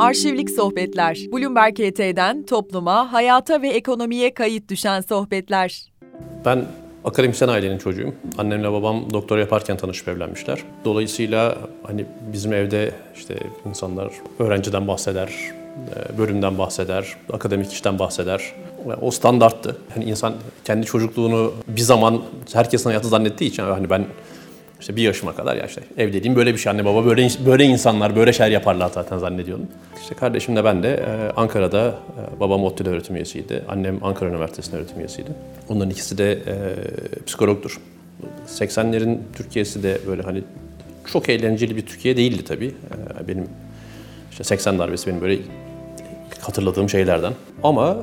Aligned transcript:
Arşivlik 0.00 0.50
Sohbetler. 0.50 1.18
Bloomberg 1.32 1.80
ET'den 1.80 2.42
topluma, 2.42 3.12
hayata 3.12 3.62
ve 3.62 3.68
ekonomiye 3.68 4.34
kayıt 4.34 4.68
düşen 4.68 5.00
sohbetler. 5.00 5.84
Ben 6.44 6.66
akademisyen 7.04 7.48
ailenin 7.48 7.78
çocuğuyum. 7.78 8.14
Annemle 8.38 8.72
babam 8.72 9.12
doktor 9.12 9.38
yaparken 9.38 9.76
tanışıp 9.76 10.08
evlenmişler. 10.08 10.58
Dolayısıyla 10.84 11.58
hani 11.82 12.04
bizim 12.32 12.52
evde 12.52 12.94
işte 13.16 13.38
insanlar 13.68 14.12
öğrenciden 14.38 14.88
bahseder, 14.88 15.28
e, 15.28 16.18
bölümden 16.18 16.58
bahseder, 16.58 17.16
akademik 17.32 17.72
işten 17.72 17.98
bahseder. 17.98 18.54
O 19.00 19.10
standarttı. 19.10 19.76
Hani 19.94 20.04
insan 20.04 20.34
kendi 20.64 20.86
çocukluğunu 20.86 21.52
bir 21.68 21.80
zaman 21.80 22.22
herkesin 22.52 22.90
hayatı 22.90 23.08
zannettiği 23.08 23.50
için 23.50 23.62
hani 23.62 23.90
ben 23.90 24.06
işte 24.80 24.96
bir 24.96 25.02
yaşıma 25.02 25.34
kadar 25.34 25.56
ya 25.56 25.66
işte 25.66 25.80
evliliğim 25.96 26.36
böyle 26.36 26.52
bir 26.52 26.58
şey 26.58 26.70
anne 26.70 26.84
baba 26.84 27.04
böyle 27.04 27.28
böyle 27.46 27.64
insanlar 27.64 28.16
böyle 28.16 28.32
şeyler 28.32 28.50
yaparlar 28.50 28.90
zaten 28.94 29.18
zannediyordum. 29.18 29.66
İşte 30.02 30.14
kardeşim 30.14 30.56
de 30.56 30.64
ben 30.64 30.82
de 30.82 30.94
e, 30.94 31.32
Ankara'da 31.36 31.88
e, 31.88 32.40
babam 32.40 32.64
ODTÜ'de 32.64 32.90
öğretim 32.90 33.16
üyesiydi. 33.16 33.64
Annem 33.68 34.04
Ankara 34.04 34.30
Üniversitesi'nde 34.30 34.76
öğretim 34.76 34.98
üyesiydi. 34.98 35.30
Onların 35.68 35.90
ikisi 35.90 36.18
de 36.18 36.32
e, 36.32 36.44
psikologdur. 37.26 37.80
80'lerin 38.48 39.18
Türkiye'si 39.36 39.82
de 39.82 39.98
böyle 40.06 40.22
hani 40.22 40.42
çok 41.12 41.28
eğlenceli 41.28 41.76
bir 41.76 41.86
Türkiye 41.86 42.16
değildi 42.16 42.44
tabii. 42.44 42.74
E, 43.24 43.28
benim 43.28 43.48
işte 44.30 44.44
80 44.44 44.78
darbesi 44.78 45.06
benim 45.06 45.20
böyle 45.20 45.38
hatırladığım 46.40 46.88
şeylerden. 46.88 47.32
Ama 47.62 47.96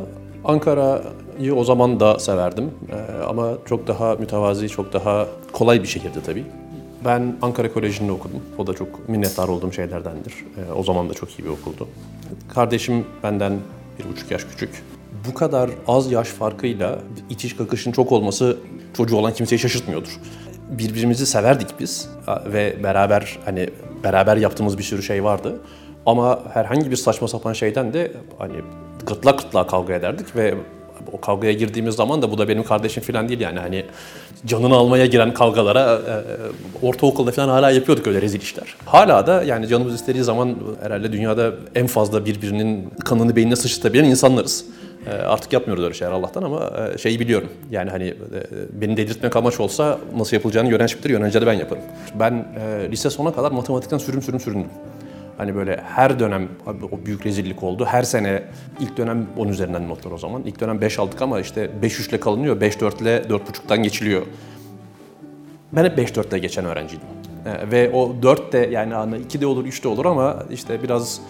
Ankara'yı 0.44 1.56
o 1.56 1.64
zaman 1.64 2.00
da 2.00 2.20
severdim. 2.20 2.72
E, 2.92 3.24
ama 3.24 3.54
çok 3.66 3.88
daha 3.88 4.16
mütevazi, 4.16 4.70
çok 4.70 4.94
daha 4.94 5.28
kolay 5.52 5.84
bir 5.84 5.88
şehirdi 5.88 6.18
tabii. 6.26 6.44
Ben 7.08 7.36
Ankara 7.42 7.74
Koleji'nde 7.74 8.12
okudum. 8.12 8.42
O 8.58 8.68
da 8.68 8.74
çok 8.74 9.10
minnettar 9.10 9.48
olduğum 9.48 9.72
şeylerdendir. 9.74 10.34
E, 10.34 10.72
o 10.72 10.84
zaman 10.84 11.10
da 11.10 11.14
çok 11.14 11.40
iyi 11.40 11.44
bir 11.44 11.50
okuldu. 11.50 11.88
Kardeşim 12.54 13.06
benden 13.24 13.60
bir 14.00 14.12
buçuk 14.12 14.32
yaş 14.32 14.44
küçük. 14.44 14.84
Bu 15.28 15.34
kadar 15.34 15.70
az 15.88 16.12
yaş 16.12 16.28
farkıyla 16.28 17.00
itiş 17.30 17.56
kakışın 17.56 17.92
çok 17.92 18.12
olması 18.12 18.58
çocuğu 18.98 19.18
olan 19.18 19.34
kimseyi 19.34 19.60
şaşırtmıyordur. 19.60 20.20
Birbirimizi 20.70 21.26
severdik 21.26 21.80
biz 21.80 22.10
ve 22.46 22.84
beraber 22.84 23.40
hani 23.46 23.70
beraber 24.04 24.38
yaptığımız 24.38 24.78
bir 24.78 24.84
sürü 24.84 25.04
şey 25.04 25.24
vardı. 25.24 25.62
Ama 26.06 26.40
herhangi 26.54 26.92
bir 26.92 26.96
saçma 26.96 27.28
sapan 27.28 27.54
şeyden 27.54 27.94
de 27.94 28.12
hani 28.38 28.56
gırtlak 29.06 29.40
gırtlağa 29.40 29.68
kavga 29.68 29.94
ederdik 29.94 30.36
ve 30.36 30.56
o 31.12 31.22
kavgaya 31.22 31.54
girdiğimiz 31.54 31.96
zaman 31.96 32.22
da 32.22 32.32
bu 32.32 32.38
da 32.38 32.48
benim 32.48 32.64
kardeşim 32.64 33.04
falan 33.04 33.30
değil 33.30 33.40
yani 33.40 33.60
hani 33.60 33.86
canını 34.46 34.76
almaya 34.76 35.06
giren 35.06 35.34
kavgalara 35.34 36.02
e, 36.08 36.12
e, 36.12 36.88
ortaokulda 36.88 37.32
falan 37.32 37.50
hala 37.50 37.72
yapıyorduk 37.72 38.08
öyle 38.08 38.22
rezil 38.22 38.42
işler. 38.42 38.76
Hala 38.86 39.28
da 39.28 39.44
yani 39.44 39.68
canımız 39.68 39.96
istediği 39.96 40.24
zaman 40.24 40.56
herhalde 40.82 41.12
dünyada 41.12 41.52
en 41.76 41.88
fazla 41.88 42.26
birbirinin 42.26 42.90
kanını 43.06 43.36
beynine 43.36 43.56
sıçratabilen 43.56 44.04
insanlarız. 44.04 44.66
E, 45.08 45.12
artık 45.12 45.54
yapmıyoruz 45.54 45.84
öyle 45.84 45.94
şeyler 45.94 46.12
Allah'tan 46.14 46.44
ama 46.44 46.72
şeyi 46.98 47.20
biliyorum. 47.20 47.50
Yani 47.72 47.90
hani 47.90 48.14
beni 48.72 48.98
delirtmek 48.98 49.36
amaç 49.36 49.60
olsa 49.60 50.00
nasıl 50.18 50.36
yapılacağını 50.36 50.70
yönenç 50.70 50.98
bilir, 50.98 51.10
yönence 51.10 51.42
de 51.42 51.48
ben 51.48 51.54
yaparım. 51.54 51.84
Ben 52.16 52.46
lise 52.92 53.10
sona 53.10 53.34
kadar 53.34 53.52
matematikten 53.52 53.98
sürüm 53.98 54.22
sürüm 54.22 54.40
süründüm. 54.40 54.70
Hani 55.38 55.56
böyle 55.56 55.84
her 55.96 56.20
dönem 56.20 56.50
o 56.92 57.06
büyük 57.06 57.26
rezillik 57.26 57.64
oldu. 57.64 57.86
Her 57.86 58.04
sene 58.04 58.44
ilk 58.80 58.98
dönem 58.98 59.28
10 59.38 59.48
üzerinden 59.48 59.90
notlar 59.90 60.12
o 60.12 60.18
zaman. 60.18 60.44
İlk 60.44 60.60
dönem 60.60 60.82
5 60.82 61.00
aldık 61.00 61.22
ama 61.22 61.40
işte 61.40 61.70
5-3 61.82 62.10
ile 62.10 62.20
kalınıyor, 62.20 62.62
5-4 62.62 63.02
ile 63.02 63.18
4,5'tan 63.18 63.84
geçiliyor. 63.84 64.22
Ben 65.72 65.84
hep 65.86 65.98
5-4 65.98 66.30
ile 66.30 66.40
geçen 66.40 66.66
öğrenciydim. 66.66 67.08
Ee, 67.46 67.72
ve 67.72 67.92
o 67.92 68.16
4 68.22 68.54
de 68.54 68.70
yani 68.72 69.18
2 69.18 69.42
de 69.42 69.46
olur, 69.48 69.66
3 69.66 69.84
de 69.84 69.88
olur 69.88 70.06
ama 70.06 70.44
işte 70.52 70.84
biraz 70.84 71.22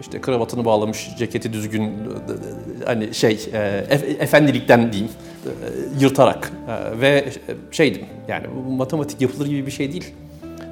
işte 0.00 0.20
kravatını 0.20 0.64
bağlamış, 0.64 1.10
ceketi 1.18 1.52
düzgün 1.52 1.92
hani 2.86 3.14
şey 3.14 3.48
e, 3.52 3.58
efendilikten 4.18 4.92
diyeyim 4.92 5.12
e, 5.46 5.50
yırtarak 6.00 6.52
e, 6.68 7.00
ve 7.00 7.24
şeydim 7.70 8.02
yani 8.28 8.46
matematik 8.76 9.20
yapılır 9.20 9.46
gibi 9.46 9.66
bir 9.66 9.70
şey 9.70 9.92
değil. 9.92 10.14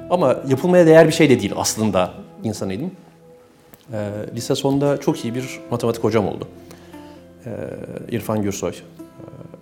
Ama 0.09 0.35
yapılmaya 0.47 0.85
değer 0.85 1.07
bir 1.07 1.11
şey 1.11 1.29
de 1.29 1.39
değil 1.39 1.53
aslında 1.55 2.13
insanıydım. 2.43 2.91
E, 3.93 3.97
lise 4.35 4.55
sonunda 4.55 4.99
çok 4.99 5.25
iyi 5.25 5.35
bir 5.35 5.59
matematik 5.71 6.03
hocam 6.03 6.27
oldu. 6.27 6.47
E, 7.45 7.49
İrfan 8.11 8.41
Gürsoy. 8.41 8.71
E, 8.71 8.75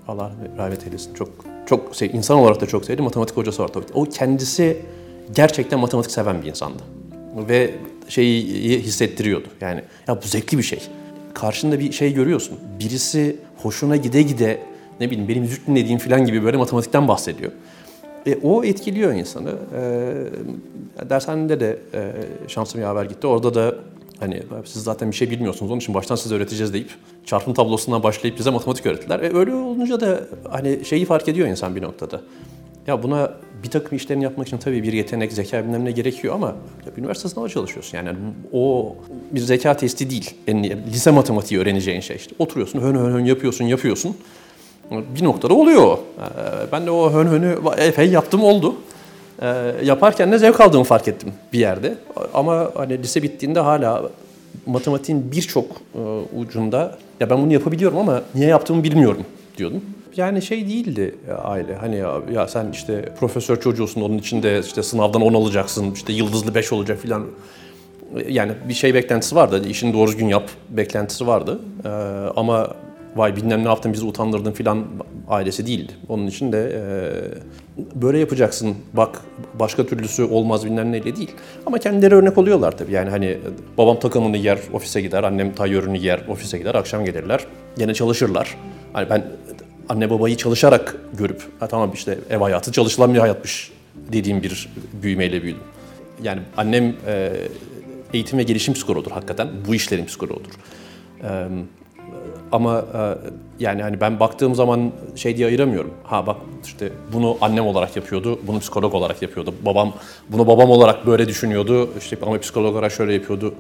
Allah 0.08 0.32
rahmet 0.58 0.88
eylesin. 0.88 1.14
Çok 1.14 1.30
çok 1.68 1.96
şey, 1.96 2.12
insan 2.14 2.38
olarak 2.38 2.62
da 2.62 2.66
çok 2.66 2.86
sevdi, 2.86 3.02
matematik 3.02 3.38
hocası 3.38 3.64
olarak. 3.64 3.78
O 3.94 4.04
kendisi 4.04 4.82
gerçekten 5.36 5.80
matematik 5.80 6.12
seven 6.12 6.42
bir 6.42 6.48
insandı. 6.48 6.84
Ve 7.50 7.76
şeyi 8.08 8.80
hissettiriyordu. 8.80 9.48
Yani 9.62 9.82
ya 10.08 10.22
bu 10.24 10.28
zevkli 10.28 10.58
bir 10.58 10.64
şey. 10.64 10.80
Karşında 11.34 11.80
bir 11.80 11.92
şey 11.92 12.14
görüyorsun. 12.14 12.58
Birisi 12.80 13.36
hoşuna 13.58 13.96
gide 13.96 14.22
gide 14.22 14.64
ne 15.00 15.10
bileyim 15.10 15.28
benim 15.30 15.42
müzik 15.42 15.68
dinlediğim 15.68 16.00
falan 16.00 16.26
gibi 16.26 16.44
böyle 16.44 16.58
matematikten 16.58 17.08
bahsediyor. 17.08 17.52
E, 18.28 18.38
o 18.44 18.64
etkiliyor 18.64 19.14
insanı. 19.14 19.54
E, 21.02 21.10
dershanede 21.10 21.60
de 21.60 21.80
e, 21.94 22.14
şansım 22.48 22.82
yaver 22.82 23.06
gitti. 23.06 23.28
Orada 23.28 23.54
da 23.54 23.76
hani 24.20 24.44
siz 24.66 24.84
zaten 24.84 25.12
bir 25.12 25.16
şey 25.16 25.30
bilmiyorsunuz 25.30 25.72
onun 25.72 25.80
için 25.80 25.94
baştan 25.94 26.16
size 26.16 26.36
öğreteceğiz 26.36 26.74
deyip 26.74 26.90
çarpım 27.26 27.54
tablosundan 27.54 28.04
başlayıp 28.04 28.40
bize 28.40 28.50
matematik 28.50 28.86
öğrettiler. 28.86 29.20
E, 29.20 29.38
öyle 29.38 29.54
olunca 29.54 30.00
da 30.00 30.20
hani 30.50 30.86
şeyi 30.86 31.06
fark 31.06 31.28
ediyor 31.28 31.48
insan 31.48 31.76
bir 31.76 31.82
noktada. 31.82 32.22
Ya 32.88 33.04
buna 33.04 33.34
bir 33.64 33.70
takım 33.70 33.98
işlerini 33.98 34.24
yapmak 34.24 34.48
için 34.48 34.58
tabii 34.58 34.84
bir 34.84 34.94
yetenek, 34.94 35.34
zeka 35.34 35.64
bilmem 35.64 35.86
ne 35.86 35.92
gerekiyor 35.92 36.36
ama 36.36 36.48
ya, 36.86 36.92
üniversite 36.98 37.30
sınavı 37.30 37.50
çalışıyorsun. 37.50 37.98
Yani 37.98 38.10
o 38.54 38.96
bir 39.32 39.40
zeka 39.40 39.78
testi 39.78 40.10
değil. 40.10 40.34
Yani, 40.48 40.78
lise 40.94 41.12
matematiği 41.12 41.60
öğreneceğin 41.60 42.00
şey 42.00 42.16
işte. 42.16 42.36
Oturuyorsun, 42.40 42.80
hön 42.82 42.96
hön 42.96 43.12
hön 43.12 43.26
yapıyorsun, 43.26 43.66
yapıyorsun. 43.66 44.18
Bir 44.92 45.24
noktada 45.24 45.54
oluyor. 45.54 45.98
Ee, 45.98 46.72
ben 46.72 46.86
de 46.86 46.92
o 46.92 47.14
hön 47.14 47.28
hönü 47.28 47.58
epey 47.78 48.10
yaptım 48.10 48.44
oldu. 48.44 48.76
Ee, 49.42 49.48
yaparken 49.84 50.32
de 50.32 50.38
zevk 50.38 50.62
aldığımı 50.62 50.84
fark 50.84 51.08
ettim 51.08 51.34
bir 51.54 51.60
yerde. 51.60 51.96
Ama 52.34 52.72
hani 52.76 53.00
lise 53.00 53.24
bittiğinde 53.24 53.60
hala 53.60 54.10
matematiğin 54.66 55.32
birçok 55.32 55.66
e, 55.66 56.00
ucunda 56.40 56.98
ya 57.20 57.30
ben 57.30 57.42
bunu 57.42 57.54
yapabiliyorum 57.54 57.98
ama 57.98 58.22
niye 58.36 58.48
yaptığımı 58.48 58.84
bilmiyorum 58.84 59.26
diyordum. 59.58 59.82
Yani 60.16 60.42
şey 60.42 60.68
değildi 60.68 61.16
aile. 61.44 61.76
Hani 61.76 61.98
ya, 61.98 62.22
ya 62.34 62.48
sen 62.48 62.72
işte 62.72 63.14
profesör 63.20 63.60
çocuğusun 63.60 64.02
onun 64.02 64.18
için 64.18 64.44
de 64.44 64.60
işte 64.60 64.84
sınavdan 64.84 65.22
10 65.22 65.34
alacaksın, 65.34 65.92
işte 65.92 66.14
yıldızlı 66.14 66.56
5 66.56 66.74
olacak 66.74 67.00
filan. 67.00 67.26
Yani 68.30 68.52
bir 68.70 68.74
şey 68.74 68.94
beklentisi 68.94 69.36
vardı. 69.36 69.68
İşini 69.70 69.94
doğru 69.94 70.08
düzgün 70.08 70.28
yap 70.28 70.50
beklentisi 70.70 71.28
vardı. 71.28 71.60
Ee, 71.86 71.90
ama 72.36 72.68
vay 73.18 73.36
bilmem 73.36 73.64
ne 73.64 73.68
yaptın 73.68 73.94
bizi 73.94 74.06
utandırdın 74.06 74.52
filan 74.52 74.86
ailesi 75.30 75.68
değildi. 75.68 75.92
Onun 76.10 76.28
için 76.28 76.52
de 76.52 76.72
e, 76.76 76.82
böyle 78.02 78.20
yapacaksın 78.20 78.76
bak 78.94 79.22
başka 79.60 79.86
türlüsü 79.86 80.24
olmaz 80.24 80.66
bilmem 80.66 80.92
neyle 80.92 81.16
değil. 81.16 81.32
Ama 81.66 81.78
kendileri 81.78 82.16
örnek 82.16 82.38
oluyorlar 82.38 82.78
tabii. 82.78 82.92
Yani 82.92 83.10
hani 83.10 83.38
babam 83.78 84.00
takımını 84.00 84.38
yer 84.38 84.60
ofise 84.74 85.02
gider, 85.02 85.24
annem 85.24 85.54
tayyörünü 85.54 85.98
yer 85.98 86.22
ofise 86.28 86.58
gider, 86.58 86.76
akşam 86.76 87.06
gelirler. 87.06 87.46
Gene 87.78 87.94
çalışırlar. 87.94 88.56
Hani 88.94 89.10
ben 89.10 89.24
anne 89.90 90.10
babayı 90.10 90.38
çalışarak 90.38 90.96
görüp 91.18 91.42
ha 91.60 91.68
tamam 91.68 91.92
işte 91.94 92.20
ev 92.30 92.38
hayatı 92.38 92.72
çalışılan 92.72 93.14
bir 93.14 93.20
hayatmış 93.20 93.72
dediğim 94.12 94.44
bir 94.44 94.70
büyümeyle 95.04 95.44
büyüdüm. 95.44 95.64
Yani 96.24 96.42
annem 96.58 96.96
e, 97.08 97.34
eğitim 98.14 98.40
ve 98.40 98.44
gelişim 98.44 98.74
psikoloğudur 98.74 99.12
hakikaten. 99.12 99.48
Bu 99.68 99.76
işlerin 99.76 100.06
psikoloğudur. 100.06 100.52
E, 101.24 101.48
ama 102.52 102.86
e, 102.94 103.00
yani 103.60 103.82
hani 103.82 104.02
ben 104.02 104.20
baktığım 104.20 104.56
zaman 104.56 104.92
şey 105.16 105.38
diye 105.38 105.48
ayıramıyorum. 105.48 105.92
Ha 106.04 106.28
bak 106.28 106.38
işte 106.66 106.92
bunu 107.14 107.38
annem 107.42 107.66
olarak 107.66 107.96
yapıyordu, 107.96 108.40
bunu 108.48 108.60
psikolog 108.60 108.94
olarak 108.94 109.22
yapıyordu. 109.22 109.54
Babam 109.66 109.94
bunu 110.30 110.48
babam 110.48 110.70
olarak 110.70 111.08
böyle 111.08 111.28
düşünüyordu. 111.28 111.90
İşte 111.98 112.18
ama 112.22 112.40
psikolog 112.40 112.76
olarak 112.76 112.92
şöyle 112.92 113.14
yapıyordu. 113.14 113.54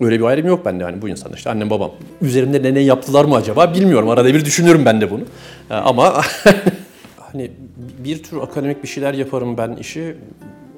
Öyle 0.00 0.18
bir 0.18 0.24
ayrım 0.24 0.46
yok 0.46 0.64
bende 0.64 0.84
hani 0.84 1.02
bu 1.02 1.08
insan 1.08 1.32
işte 1.32 1.50
annem 1.50 1.70
babam. 1.70 1.90
Üzerimde 2.20 2.62
ne 2.62 2.74
ne 2.74 2.80
yaptılar 2.80 3.24
mı 3.24 3.36
acaba 3.36 3.74
bilmiyorum. 3.74 4.08
Arada 4.08 4.34
bir 4.34 4.44
düşünürüm 4.44 4.84
ben 4.84 5.00
de 5.00 5.10
bunu. 5.10 5.22
E, 5.70 5.74
ama 5.74 6.14
hani 7.18 7.50
bir 8.04 8.22
tür 8.22 8.36
akademik 8.40 8.82
bir 8.82 8.88
şeyler 8.88 9.14
yaparım 9.14 9.58
ben 9.58 9.76
işi 9.76 10.16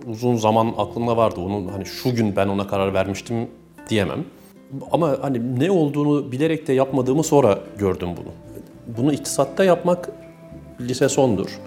uzun 0.07 0.37
zaman 0.37 0.75
aklımda 0.79 1.17
vardı. 1.17 1.41
Onun 1.41 1.69
hani 1.69 1.87
şu 1.87 2.15
gün 2.15 2.37
ben 2.37 2.49
ona 2.49 2.67
karar 2.67 2.95
vermiştim 2.95 3.49
diyemem. 3.91 4.25
Ama 4.93 5.17
hani 5.21 5.61
ne 5.61 5.71
olduğunu 5.71 6.33
bilerek 6.33 6.67
de 6.67 6.73
yapmadığımı 6.73 7.25
sonra 7.25 7.59
gördüm 7.79 8.09
bunu. 8.17 8.33
Bunu 8.97 9.13
iktisatta 9.13 9.65
yapmak 9.65 10.11
lise 10.81 11.09
sondur. 11.09 11.61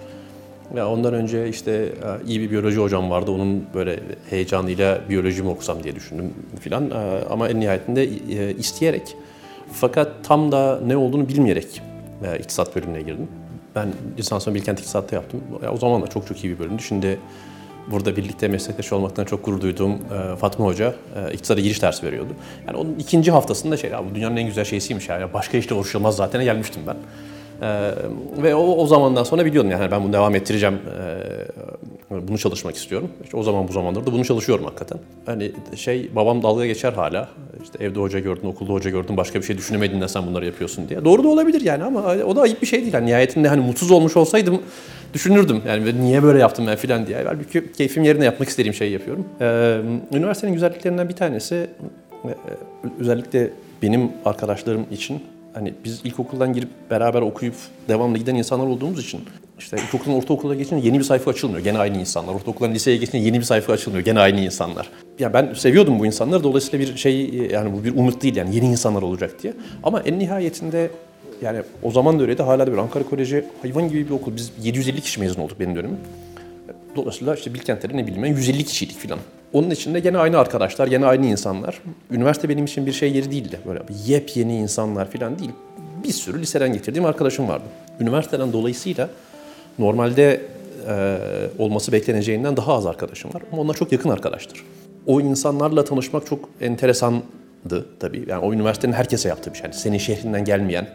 Ya 0.76 0.88
ondan 0.88 1.14
önce 1.14 1.48
işte 1.48 1.72
e, 1.72 2.26
iyi 2.26 2.40
bir 2.40 2.50
biyoloji 2.50 2.80
hocam 2.80 3.10
vardı. 3.10 3.30
Onun 3.30 3.64
böyle 3.74 4.00
heyecanıyla 4.30 5.00
biyoloji 5.08 5.42
mi 5.42 5.48
okusam 5.48 5.82
diye 5.82 5.94
düşündüm 5.94 6.34
filan. 6.60 6.90
E, 6.90 6.94
ama 7.30 7.48
en 7.48 7.60
nihayetinde 7.60 8.04
e, 8.04 8.54
isteyerek. 8.54 9.16
Fakat 9.72 10.08
tam 10.22 10.52
da 10.52 10.80
ne 10.86 10.96
olduğunu 10.96 11.28
bilmeyerek 11.28 11.82
iktisat 12.38 12.76
bölümüne 12.76 13.02
girdim. 13.02 13.28
Ben 13.74 13.88
lisansımı 14.18 14.54
Bilkent 14.54 14.80
İktisat'ta 14.80 15.16
yaptım. 15.16 15.40
O 15.72 15.76
zaman 15.76 16.02
da 16.02 16.06
çok 16.06 16.26
çok 16.26 16.44
iyi 16.44 16.54
bir 16.54 16.58
bölümdü. 16.58 16.82
Şimdi 16.82 17.18
burada 17.90 18.16
birlikte 18.16 18.48
meslektaş 18.48 18.92
olmaktan 18.92 19.24
çok 19.24 19.44
gurur 19.44 19.60
duyduğum 19.60 19.92
e, 19.92 20.36
Fatma 20.36 20.66
Hoca 20.66 20.94
e, 21.16 21.32
iktisada 21.32 21.60
giriş 21.60 21.82
dersi 21.82 22.06
veriyordu. 22.06 22.32
Yani 22.66 22.76
onun 22.76 22.94
ikinci 22.98 23.30
haftasında 23.30 23.76
şey, 23.76 23.90
bu 24.10 24.14
dünyanın 24.14 24.36
en 24.36 24.46
güzel 24.46 24.64
şeysiymiş 24.64 25.08
ya, 25.08 25.32
başka 25.34 25.58
işte 25.58 25.74
uğraşılmaz 25.74 26.16
zaten 26.16 26.44
gelmiştim 26.44 26.82
ben. 26.86 26.96
Ee, 27.62 27.90
ve 28.42 28.54
o, 28.54 28.76
o 28.76 28.86
zamandan 28.86 29.24
sonra 29.24 29.44
biliyordum 29.44 29.70
yani 29.70 29.90
ben 29.90 30.04
bunu 30.04 30.12
devam 30.12 30.34
ettireceğim, 30.34 30.78
bunu 32.10 32.38
çalışmak 32.38 32.76
istiyorum. 32.76 33.10
İşte 33.24 33.36
o 33.36 33.42
zaman 33.42 33.68
bu 33.68 33.72
zamanlarda 33.72 34.06
da 34.06 34.12
bunu 34.12 34.24
çalışıyorum 34.24 34.64
hakikaten. 34.64 34.98
Hani 35.26 35.52
şey 35.76 36.10
babam 36.16 36.42
dalga 36.42 36.66
geçer 36.66 36.92
hala. 36.92 37.28
İşte 37.62 37.84
evde 37.84 38.00
hoca 38.00 38.18
gördün, 38.18 38.48
okulda 38.48 38.72
hoca 38.72 38.90
gördün, 38.90 39.16
başka 39.16 39.40
bir 39.40 39.44
şey 39.44 39.58
düşünemedin 39.58 40.00
de 40.00 40.08
sen 40.08 40.26
bunları 40.26 40.46
yapıyorsun 40.46 40.88
diye. 40.88 41.04
Doğru 41.04 41.24
da 41.24 41.28
olabilir 41.28 41.60
yani 41.60 41.84
ama 41.84 42.00
o 42.26 42.36
da 42.36 42.40
ayıp 42.40 42.62
bir 42.62 42.66
şey 42.66 42.82
değil. 42.82 42.92
Yani 42.92 43.06
nihayetinde 43.06 43.48
hani 43.48 43.60
mutsuz 43.60 43.90
olmuş 43.90 44.16
olsaydım 44.16 44.62
düşünürdüm. 45.14 45.62
Yani 45.68 46.02
niye 46.02 46.22
böyle 46.22 46.38
yaptım 46.38 46.66
ben 46.66 46.76
filan 46.76 47.06
diye. 47.06 47.22
Halbuki 47.26 47.72
keyfim 47.72 48.04
yerine 48.04 48.24
yapmak 48.24 48.48
istediğim 48.48 48.74
şeyi 48.74 48.92
yapıyorum. 48.92 49.24
Ee, 49.40 49.78
üniversitenin 50.12 50.52
güzelliklerinden 50.52 51.08
bir 51.08 51.16
tanesi 51.16 51.70
e, 52.24 52.30
özellikle 53.00 53.50
benim 53.82 54.10
arkadaşlarım 54.24 54.86
için 54.90 55.22
hani 55.54 55.74
biz 55.84 56.00
ilkokuldan 56.04 56.52
girip 56.52 56.68
beraber 56.90 57.22
okuyup 57.22 57.54
devamlı 57.88 58.18
giden 58.18 58.34
insanlar 58.34 58.66
olduğumuz 58.66 59.04
için 59.04 59.20
işte 59.58 59.76
ilkokulun 59.76 60.14
ortaokula 60.14 60.54
geçince 60.54 60.86
yeni 60.86 60.98
bir 60.98 61.04
sayfa 61.04 61.30
açılmıyor. 61.30 61.64
Gene 61.64 61.78
aynı 61.78 61.98
insanlar. 61.98 62.34
Ortaokuldan 62.34 62.74
liseye 62.74 62.96
geçince 62.96 63.18
yeni 63.18 63.38
bir 63.38 63.44
sayfa 63.44 63.72
açılmıyor. 63.72 64.04
Gene 64.04 64.20
aynı 64.20 64.40
insanlar. 64.40 64.88
Ya 65.18 65.32
ben 65.32 65.54
seviyordum 65.54 65.98
bu 65.98 66.06
insanları. 66.06 66.44
Dolayısıyla 66.44 66.86
bir 66.86 66.96
şey 66.96 67.34
yani 67.52 67.72
bu 67.72 67.84
bir 67.84 67.96
umut 67.96 68.22
değil 68.22 68.36
yani 68.36 68.56
yeni 68.56 68.66
insanlar 68.66 69.02
olacak 69.02 69.42
diye. 69.42 69.52
Ama 69.82 70.00
en 70.00 70.18
nihayetinde 70.18 70.90
yani 71.42 71.62
o 71.82 71.90
zaman 71.90 72.18
da 72.18 72.22
öyleydi. 72.22 72.42
Hala 72.42 72.66
da 72.66 72.72
bir 72.72 72.78
Ankara 72.78 73.04
Koleji 73.04 73.44
hayvan 73.62 73.88
gibi 73.88 74.06
bir 74.08 74.10
okul. 74.10 74.36
Biz 74.36 74.52
750 74.62 75.00
kişi 75.00 75.20
mezun 75.20 75.42
olduk 75.42 75.60
benim 75.60 75.76
dönemim. 75.76 75.98
Dolayısıyla 76.96 77.34
işte 77.34 77.54
Bilkent'te 77.54 77.88
ne 77.88 78.06
bileyim 78.06 78.24
150 78.24 78.64
kişiydik 78.64 78.96
filan. 78.98 79.18
Onun 79.52 79.70
içinde 79.70 80.00
gene 80.00 80.18
aynı 80.18 80.38
arkadaşlar, 80.38 80.86
gene 80.86 81.06
aynı 81.06 81.26
insanlar. 81.26 81.82
Üniversite 82.10 82.48
benim 82.48 82.64
için 82.64 82.86
bir 82.86 82.92
şey 82.92 83.12
yeri 83.12 83.30
değildi. 83.30 83.60
Böyle 83.66 83.80
yepyeni 84.06 84.56
insanlar 84.56 85.10
filan 85.10 85.38
değil. 85.38 85.50
Bir 86.04 86.12
sürü 86.12 86.40
liseden 86.40 86.72
getirdiğim 86.72 87.04
arkadaşım 87.04 87.48
vardı. 87.48 87.64
Üniversiteden 88.00 88.52
dolayısıyla 88.52 89.10
normalde 89.78 90.40
e, 90.88 91.18
olması 91.58 91.92
bekleneceğinden 91.92 92.56
daha 92.56 92.74
az 92.74 92.86
arkadaşım 92.86 93.34
var. 93.34 93.42
Ama 93.52 93.62
onlar 93.62 93.74
çok 93.74 93.92
yakın 93.92 94.10
arkadaştır. 94.10 94.64
O 95.06 95.20
insanlarla 95.20 95.84
tanışmak 95.84 96.26
çok 96.26 96.48
enteresandı 96.60 97.86
tabii. 98.00 98.24
Yani 98.28 98.44
o 98.44 98.52
üniversitenin 98.52 98.92
herkese 98.92 99.28
yaptığı 99.28 99.50
bir 99.50 99.58
şey. 99.58 99.64
Yani 99.64 99.74
senin 99.74 99.98
şehrinden 99.98 100.44
gelmeyen, 100.44 100.88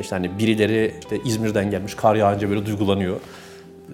işte 0.00 0.16
hani 0.16 0.38
birileri 0.38 0.94
işte 1.00 1.18
İzmir'den 1.24 1.70
gelmiş, 1.70 1.94
kar 1.94 2.14
yağınca 2.14 2.50
böyle 2.50 2.66
duygulanıyor. 2.66 3.16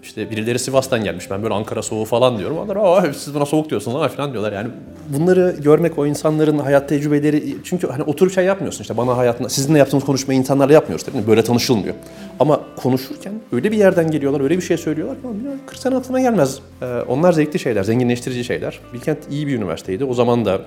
İşte 0.02 0.30
birileri 0.30 0.58
Sivas'tan 0.58 1.04
gelmiş. 1.04 1.30
Ben 1.30 1.42
böyle 1.42 1.54
Ankara 1.54 1.82
soğuğu 1.82 2.04
falan 2.04 2.38
diyorum. 2.38 2.58
Onlar 2.58 2.76
Aa, 2.76 3.12
siz 3.12 3.34
buna 3.34 3.46
soğuk 3.46 3.70
diyorsunuz 3.70 3.96
ama 3.96 4.08
falan 4.08 4.32
diyorlar. 4.32 4.52
Yani 4.52 4.68
bunları 5.08 5.56
görmek 5.60 5.98
o 5.98 6.06
insanların 6.06 6.58
hayat 6.58 6.88
tecrübeleri 6.88 7.56
çünkü 7.64 7.86
hani 7.86 8.02
oturup 8.02 8.32
şey 8.32 8.44
yapmıyorsun 8.44 8.82
işte 8.82 8.96
bana 8.96 9.16
hayatında 9.16 9.48
sizinle 9.48 9.78
yaptığımız 9.78 10.04
konuşmayı 10.04 10.40
insanlarla 10.40 10.72
yapmıyoruz 10.72 11.06
tabii 11.06 11.26
böyle 11.26 11.44
tanışılmıyor. 11.44 11.94
Ama 12.40 12.60
konuşurken 12.76 13.32
öyle 13.52 13.72
bir 13.72 13.76
yerden 13.76 14.10
geliyorlar, 14.10 14.40
öyle 14.40 14.56
bir 14.56 14.62
şey 14.62 14.76
söylüyorlar 14.76 15.16
ki 15.16 15.22
40 15.66 15.78
sene 15.78 15.96
aklına 15.96 16.20
gelmez. 16.20 16.58
Ee, 16.82 16.86
onlar 16.86 17.32
zevkli 17.32 17.58
şeyler, 17.58 17.82
zenginleştirici 17.82 18.44
şeyler. 18.44 18.80
Bilkent 18.94 19.18
iyi 19.30 19.46
bir 19.46 19.56
üniversiteydi. 19.56 20.04
O 20.04 20.14
zaman 20.14 20.44
da 20.44 20.60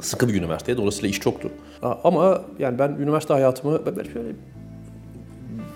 sıkı 0.00 0.28
bir 0.28 0.34
üniversiteydi. 0.34 0.78
Dolayısıyla 0.78 1.08
iş 1.08 1.20
çoktu. 1.20 1.50
Ama 2.04 2.42
yani 2.58 2.78
ben 2.78 2.88
üniversite 2.88 3.34
hayatımı 3.34 3.86
ben 3.86 4.02
şöyle 4.12 4.28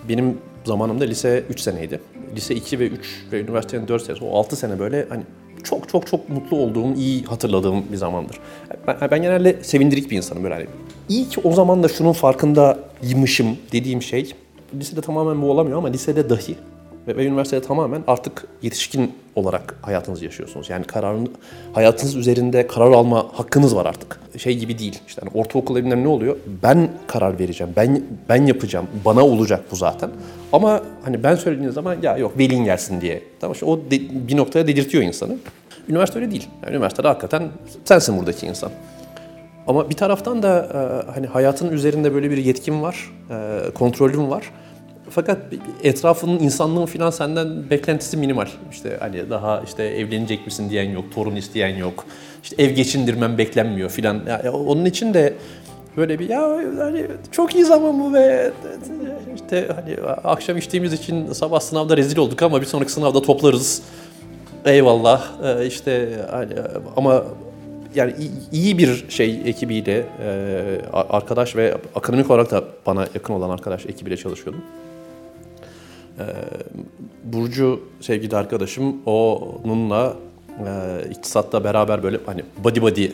benim 0.09 0.37
zamanımda 0.65 1.03
lise 1.03 1.43
3 1.49 1.59
seneydi. 1.59 1.99
Lise 2.35 2.55
2 2.55 2.79
ve 2.79 2.87
3 2.87 3.25
ve 3.31 3.41
üniversitenin 3.41 3.87
4 3.87 4.03
senesi, 4.03 4.25
o 4.25 4.37
6 4.37 4.55
sene 4.55 4.79
böyle 4.79 5.05
hani 5.09 5.23
çok 5.63 5.89
çok 5.89 6.07
çok 6.07 6.29
mutlu 6.29 6.57
olduğum, 6.57 6.93
iyi 6.93 7.23
hatırladığım 7.23 7.83
bir 7.91 7.97
zamandır. 7.97 8.39
Ben, 8.87 8.97
ben 9.11 9.21
genelde 9.21 9.63
sevindirik 9.63 10.11
bir 10.11 10.17
insanım 10.17 10.43
böyle 10.43 10.53
hani. 10.53 10.65
İyi 11.09 11.29
ki 11.29 11.41
o 11.43 11.53
zaman 11.53 11.83
da 11.83 11.87
şunun 11.87 12.13
farkındaymışım 12.13 13.57
dediğim 13.71 14.01
şey, 14.01 14.31
lisede 14.73 15.01
tamamen 15.01 15.41
bu 15.41 15.51
olamıyor 15.51 15.77
ama 15.77 15.87
lisede 15.87 16.29
dahi 16.29 16.55
ve, 17.07 17.17
ve 17.17 17.25
üniversitede 17.25 17.61
tamamen 17.61 18.03
artık 18.07 18.47
yetişkin 18.61 19.11
olarak 19.35 19.75
hayatınızı 19.81 20.25
yaşıyorsunuz. 20.25 20.69
Yani 20.69 20.83
kararın 20.85 21.29
hayatınız 21.73 22.15
üzerinde 22.15 22.67
karar 22.67 22.91
alma 22.91 23.27
hakkınız 23.33 23.75
var 23.75 23.85
artık. 23.85 24.19
Şey 24.37 24.57
gibi 24.57 24.79
değil. 24.79 24.99
İşte 25.07 25.21
hani 25.25 25.43
ortaokul 25.43 25.77
evinden 25.77 26.03
ne 26.03 26.07
oluyor? 26.07 26.37
Ben 26.63 26.89
karar 27.07 27.39
vereceğim. 27.39 27.73
Ben 27.75 28.03
ben 28.29 28.45
yapacağım. 28.45 28.87
Bana 29.05 29.25
olacak 29.25 29.63
bu 29.71 29.75
zaten. 29.75 30.09
Ama 30.53 30.81
hani 31.03 31.23
ben 31.23 31.35
söylediğim 31.35 31.71
zaman 31.71 31.97
ya 32.01 32.17
yok 32.17 32.37
velin 32.37 32.65
gelsin 32.65 33.01
diye. 33.01 33.23
Tamam 33.39 33.53
işte 33.53 33.65
o 33.65 33.77
de, 33.77 33.99
bir 34.27 34.37
noktaya 34.37 34.67
dedirtiyor 34.67 35.03
insanı. 35.03 35.35
Üniversite 35.89 36.19
öyle 36.19 36.31
değil. 36.31 36.47
Yani 36.63 36.75
üniversitede 36.75 37.07
hakikaten 37.07 37.43
sensin 37.85 38.17
buradaki 38.17 38.45
insan. 38.45 38.71
Ama 39.67 39.89
bir 39.89 39.95
taraftan 39.95 40.43
da 40.43 40.67
e, 40.73 41.11
hani 41.11 41.27
hayatın 41.27 41.71
üzerinde 41.71 42.13
böyle 42.13 42.31
bir 42.31 42.37
yetkin 42.37 42.81
var, 42.81 43.11
e, 43.29 43.59
kontrolüm 43.73 44.29
var. 44.29 44.51
Fakat 45.15 45.37
etrafının 45.83 46.39
insanlığın 46.39 46.85
filan 46.85 47.09
senden 47.09 47.69
beklentisi 47.69 48.17
minimal. 48.17 48.47
İşte 48.71 48.97
hani 48.99 49.29
daha 49.29 49.61
işte 49.61 49.83
evlenecek 49.83 50.45
misin 50.45 50.69
diyen 50.69 50.89
yok, 50.89 51.05
torun 51.15 51.35
isteyen 51.35 51.77
yok. 51.77 52.05
İşte 52.43 52.63
ev 52.63 52.69
geçindirmem 52.69 53.37
beklenmiyor 53.37 53.89
filan. 53.89 54.21
Yani 54.27 54.49
onun 54.49 54.85
için 54.85 55.13
de 55.13 55.33
böyle 55.97 56.19
bir 56.19 56.29
ya 56.29 56.41
hani 56.79 57.05
çok 57.31 57.55
iyi 57.55 57.65
zaman 57.65 57.99
bu 57.99 58.13
ve 58.13 58.51
işte 59.35 59.69
hani 59.75 60.09
akşam 60.23 60.57
içtiğimiz 60.57 60.93
için 60.93 61.33
sabah 61.33 61.59
sınavda 61.59 61.97
rezil 61.97 62.17
olduk 62.17 62.41
ama 62.41 62.61
bir 62.61 62.65
sonraki 62.65 62.91
sınavda 62.91 63.21
toplarız. 63.21 63.81
Eyvallah 64.65 65.23
ee, 65.43 65.65
işte 65.65 66.09
hani 66.31 66.53
ama 66.97 67.23
yani 67.95 68.13
iyi 68.51 68.77
bir 68.77 69.05
şey 69.09 69.41
ekibiyle 69.45 70.05
arkadaş 70.93 71.55
ve 71.55 71.77
akademik 71.95 72.31
olarak 72.31 72.51
da 72.51 72.63
bana 72.85 73.07
yakın 73.15 73.33
olan 73.33 73.49
arkadaş 73.49 73.85
ekibiyle 73.85 74.17
çalışıyordum. 74.17 74.61
Ee, 76.19 76.23
Burcu 77.23 77.81
sevgili 78.01 78.35
arkadaşım 78.35 78.95
onunla 79.05 80.13
e, 80.59 81.09
iktisatta 81.09 81.63
beraber 81.63 82.03
böyle 82.03 82.19
hani 82.25 82.43
body 82.63 82.81
body 82.81 83.03
e, 83.03 83.11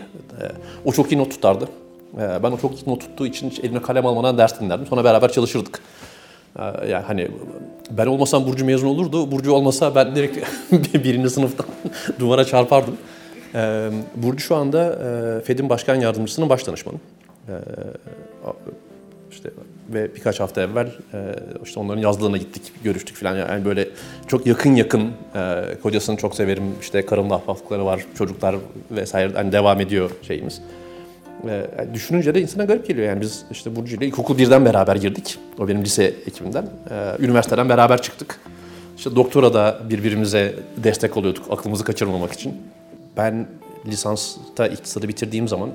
o 0.86 0.92
çok 0.92 1.12
iyi 1.12 1.18
not 1.18 1.32
tutardı. 1.32 1.70
E, 2.18 2.44
ben 2.44 2.52
o 2.52 2.58
çok 2.58 2.82
iyi 2.82 2.90
not 2.90 3.02
tuttuğu 3.02 3.28
için 3.28 3.50
hiç 3.50 3.60
eline 3.60 3.82
kalem 3.82 4.06
almadan 4.06 4.38
ders 4.38 4.60
dinlerdim. 4.60 4.88
Sonra 4.88 5.04
beraber 5.04 5.32
çalışırdık. 5.32 5.82
E, 6.60 6.64
yani 6.64 7.04
hani 7.08 7.28
ben 7.92 8.06
olmasam 8.06 8.48
Burcu 8.48 8.66
mezun 8.66 8.88
olurdu. 8.88 9.32
Burcu 9.32 9.54
olmasa 9.54 9.96
ben 9.96 10.16
direkt 10.16 10.38
birinci 10.94 11.30
sınıftan 11.30 11.66
duvara 12.20 12.46
çarpardım. 12.46 12.98
Burcu 14.16 14.40
şu 14.40 14.56
anda 14.56 14.96
FED'in 15.46 15.70
başkan 15.70 15.96
yardımcısının 15.96 16.50
baş 16.50 16.68
danışmanı. 16.68 16.98
Ve 19.94 20.16
birkaç 20.16 20.40
hafta 20.40 20.62
evvel 20.62 20.88
e, 21.14 21.36
işte 21.64 21.80
onların 21.80 22.02
yazlığına 22.02 22.38
gittik, 22.38 22.64
görüştük 22.84 23.18
falan. 23.18 23.36
Yani 23.36 23.66
böyle 23.66 23.90
çok 24.28 24.48
yakın 24.48 24.76
yakın 24.76 25.12
e, 25.36 25.64
kocasını 25.84 26.18
çok 26.18 26.36
severim. 26.36 26.64
İşte 26.82 27.06
karımla 27.06 27.36
ahbaplıkları 27.36 27.86
var, 27.86 28.06
çocuklar 28.18 28.56
vesaire 28.92 29.34
hani 29.34 29.52
devam 29.52 29.82
ediyor 29.82 30.12
şeyimiz. 30.22 30.62
E, 31.48 31.68
düşününce 31.94 32.36
de 32.36 32.42
insana 32.42 32.66
garip 32.66 32.88
geliyor. 32.88 33.08
Yani 33.08 33.22
biz 33.22 33.46
işte 33.52 33.76
Burcu 33.76 33.96
ile 33.96 34.06
ilkokul 34.06 34.38
birden 34.38 34.66
beraber 34.66 34.96
girdik. 34.96 35.40
O 35.60 35.68
benim 35.68 35.82
lise 35.82 36.04
ekibimden. 36.04 36.70
E, 36.90 37.24
üniversiteden 37.24 37.70
beraber 37.70 38.02
çıktık. 38.02 38.40
İşte 38.98 39.16
doktora 39.16 39.54
da 39.54 39.80
birbirimize 39.90 40.56
destek 40.78 41.18
oluyorduk 41.18 41.46
aklımızı 41.52 41.84
kaçırmamak 41.84 42.34
için. 42.34 42.58
Ben 43.18 43.48
lisansta 43.88 44.68
iktisadı 44.68 45.08
bitirdiğim 45.08 45.48
zaman 45.48 45.70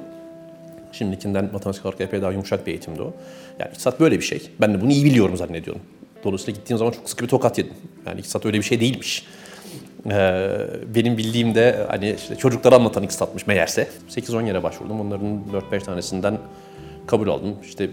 Şimdikinden 0.98 1.50
matematik 1.52 1.86
olarak 1.86 2.00
epey 2.00 2.22
daha 2.22 2.32
yumuşak 2.32 2.66
bir 2.66 2.72
eğitimdi 2.72 3.02
o. 3.02 3.14
Yani 3.58 3.68
iktisat 3.70 4.00
böyle 4.00 4.16
bir 4.16 4.24
şey. 4.24 4.50
Ben 4.60 4.74
de 4.74 4.80
bunu 4.80 4.90
iyi 4.90 5.04
biliyorum 5.04 5.36
zannediyorum. 5.36 5.82
Dolayısıyla 6.24 6.58
gittiğim 6.58 6.78
zaman 6.78 6.92
çok 6.92 7.10
sıkı 7.10 7.24
bir 7.24 7.28
tokat 7.28 7.58
yedim. 7.58 7.72
Yani 8.06 8.18
iktisat 8.18 8.46
öyle 8.46 8.58
bir 8.58 8.62
şey 8.62 8.80
değilmiş. 8.80 9.26
Ee, 10.10 10.48
benim 10.94 11.16
bildiğim 11.18 11.54
de 11.54 11.86
hani 11.88 12.14
işte 12.18 12.36
çocuklara 12.36 12.74
anlatan 12.74 13.02
iktisatmış 13.02 13.46
meğerse. 13.46 13.88
8-10 14.10 14.46
yere 14.46 14.62
başvurdum. 14.62 15.00
Onların 15.00 15.42
4-5 15.72 15.80
tanesinden 15.80 16.38
kabul 17.06 17.28
aldım. 17.28 17.56
İşte 17.64 17.84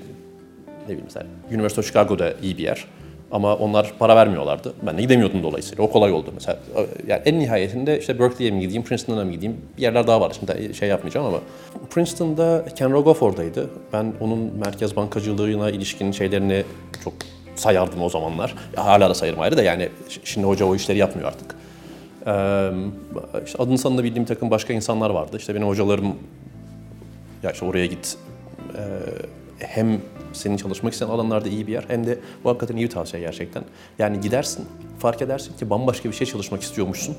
ne 0.82 0.88
bileyim 0.88 1.04
mesela 1.06 1.26
University 1.50 1.80
of 1.80 1.88
Chicago'da 1.88 2.34
iyi 2.42 2.58
bir 2.58 2.64
yer. 2.64 2.86
Ama 3.32 3.56
onlar 3.56 3.94
para 4.00 4.16
vermiyorlardı. 4.16 4.74
Ben 4.82 4.98
de 4.98 5.02
gidemiyordum 5.02 5.44
dolayısıyla. 5.44 5.84
O 5.84 5.90
kolay 5.92 6.12
oldu 6.12 6.32
mesela. 6.34 6.60
Yani 7.08 7.22
en 7.26 7.40
nihayetinde 7.40 8.00
işte 8.00 8.20
Berkeley'e 8.20 8.52
mi 8.52 8.60
gideyim, 8.60 8.84
Princeton'a 8.84 9.26
mı 9.26 9.32
gideyim? 9.32 9.58
Bir 9.78 9.82
yerler 9.82 10.08
daha 10.08 10.22
var. 10.22 10.36
Şimdi 10.40 10.74
şey 10.76 10.90
yapmayacağım 10.90 11.26
ama. 11.26 11.38
Princeton'da 11.90 12.66
Ken 12.76 12.92
Rogoff 12.92 13.24
oradaydı. 13.24 13.70
Ben 13.94 14.14
onun 14.20 14.40
merkez 14.40 14.96
bankacılığına 14.96 15.70
ilişkin 15.70 16.12
şeylerini 16.12 16.64
çok 17.04 17.14
sayardım 17.56 18.02
o 18.02 18.10
zamanlar. 18.10 18.56
Hala 18.76 19.10
da 19.10 19.14
sayarım 19.14 19.40
ayrı 19.40 19.58
da 19.58 19.64
yani 19.64 19.90
şimdi 20.24 20.48
hoca 20.48 20.66
o 20.66 20.76
işleri 20.76 20.98
yapmıyor 20.98 21.28
artık. 21.28 21.56
Ee, 22.28 22.72
işte 23.46 23.64
adını 23.64 23.78
sanını 23.78 24.04
bildiğim 24.04 24.26
takım 24.26 24.52
başka 24.52 24.74
insanlar 24.74 25.10
vardı. 25.10 25.38
İşte 25.38 25.56
benim 25.56 25.68
hocalarım 25.68 26.16
ya 27.44 27.52
işte 27.52 27.66
oraya 27.66 27.86
git. 27.86 28.18
Ee, 28.78 28.82
hem 29.60 30.02
senin 30.34 30.58
çalışmak 30.58 30.94
isteyen 30.94 31.10
alanlarda 31.10 31.50
iyi 31.50 31.68
bir 31.68 31.72
yer 31.72 31.86
hem 31.88 32.08
de 32.08 32.20
bu 32.44 32.50
hakikaten 32.50 32.76
iyi 32.76 32.86
bir 32.86 32.90
tavsiye 32.90 33.24
gerçekten. 33.24 33.64
Yani 34.00 34.20
gidersin, 34.20 34.66
fark 35.00 35.22
edersin 35.22 35.58
ki 35.58 35.70
bambaşka 35.70 36.10
bir 36.10 36.16
şey 36.16 36.28
çalışmak 36.28 36.62
istiyormuşsun 36.62 37.16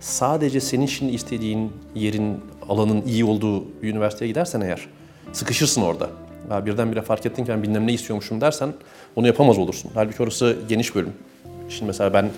sadece 0.00 0.60
senin 0.60 0.86
şimdi 0.86 1.12
istediğin 1.12 1.72
yerin, 1.94 2.40
alanın 2.68 3.02
iyi 3.02 3.24
olduğu 3.24 3.82
bir 3.82 3.88
üniversiteye 3.88 4.28
gidersen 4.28 4.60
eğer 4.60 4.86
sıkışırsın 5.32 5.82
orada. 5.82 6.10
Ya 6.50 6.66
birdenbire 6.66 7.02
fark 7.02 7.26
ettin 7.26 7.44
ki 7.44 7.50
ben 7.50 7.62
bilmem 7.62 7.86
ne 7.86 7.92
istiyormuşum 7.92 8.40
dersen 8.40 8.72
onu 9.16 9.26
yapamaz 9.26 9.58
olursun. 9.58 9.90
Halbuki 9.94 10.22
orası 10.22 10.56
geniş 10.68 10.94
bölüm. 10.94 11.12
Şimdi 11.68 11.86
mesela 11.86 12.12
ben 12.12 12.30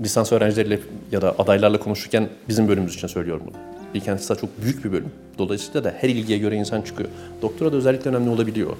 lisans 0.00 0.32
öğrencileriyle 0.32 0.80
ya 1.12 1.22
da 1.22 1.34
adaylarla 1.38 1.80
konuşurken 1.80 2.28
bizim 2.48 2.68
bölümümüz 2.68 2.94
için 2.94 3.06
söylüyorum 3.06 3.42
bunu. 3.46 3.56
Bilkent 3.94 4.40
çok 4.40 4.62
büyük 4.62 4.84
bir 4.84 4.92
bölüm. 4.92 5.10
Dolayısıyla 5.38 5.84
da 5.84 5.94
her 5.98 6.08
ilgiye 6.08 6.38
göre 6.38 6.56
insan 6.56 6.82
çıkıyor. 6.82 7.08
Doktora 7.42 7.72
da 7.72 7.76
özellikle 7.76 8.10
önemli 8.10 8.30
olabiliyor. 8.30 8.76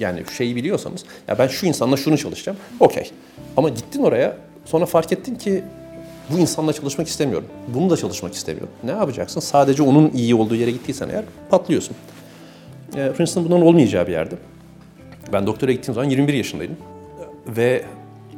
Yani 0.00 0.22
şeyi 0.36 0.56
biliyorsanız, 0.56 1.04
ya 1.28 1.38
ben 1.38 1.46
şu 1.48 1.66
insanla 1.66 1.96
şunu 1.96 2.18
çalışacağım, 2.18 2.58
okey. 2.80 3.10
Ama 3.56 3.68
gittin 3.68 4.02
oraya, 4.02 4.36
sonra 4.64 4.86
fark 4.86 5.12
ettin 5.12 5.34
ki 5.34 5.64
bu 6.30 6.38
insanla 6.38 6.72
çalışmak 6.72 7.08
istemiyorum. 7.08 7.48
Bunu 7.74 7.90
da 7.90 7.96
çalışmak 7.96 8.34
istemiyorum. 8.34 8.72
Ne 8.84 8.90
yapacaksın? 8.90 9.40
Sadece 9.40 9.82
onun 9.82 10.10
iyi 10.10 10.34
olduğu 10.34 10.54
yere 10.54 10.70
gittiysen 10.70 11.08
eğer 11.08 11.24
patlıyorsun. 11.50 11.96
E, 12.96 13.12
Princeton 13.12 13.44
bunun 13.44 13.60
olmayacağı 13.60 14.06
bir 14.06 14.12
yerde. 14.12 14.34
Ben 15.32 15.46
doktora 15.46 15.72
gittiğim 15.72 15.94
zaman 15.94 16.10
21 16.10 16.34
yaşındaydım. 16.34 16.76
Ve 17.46 17.84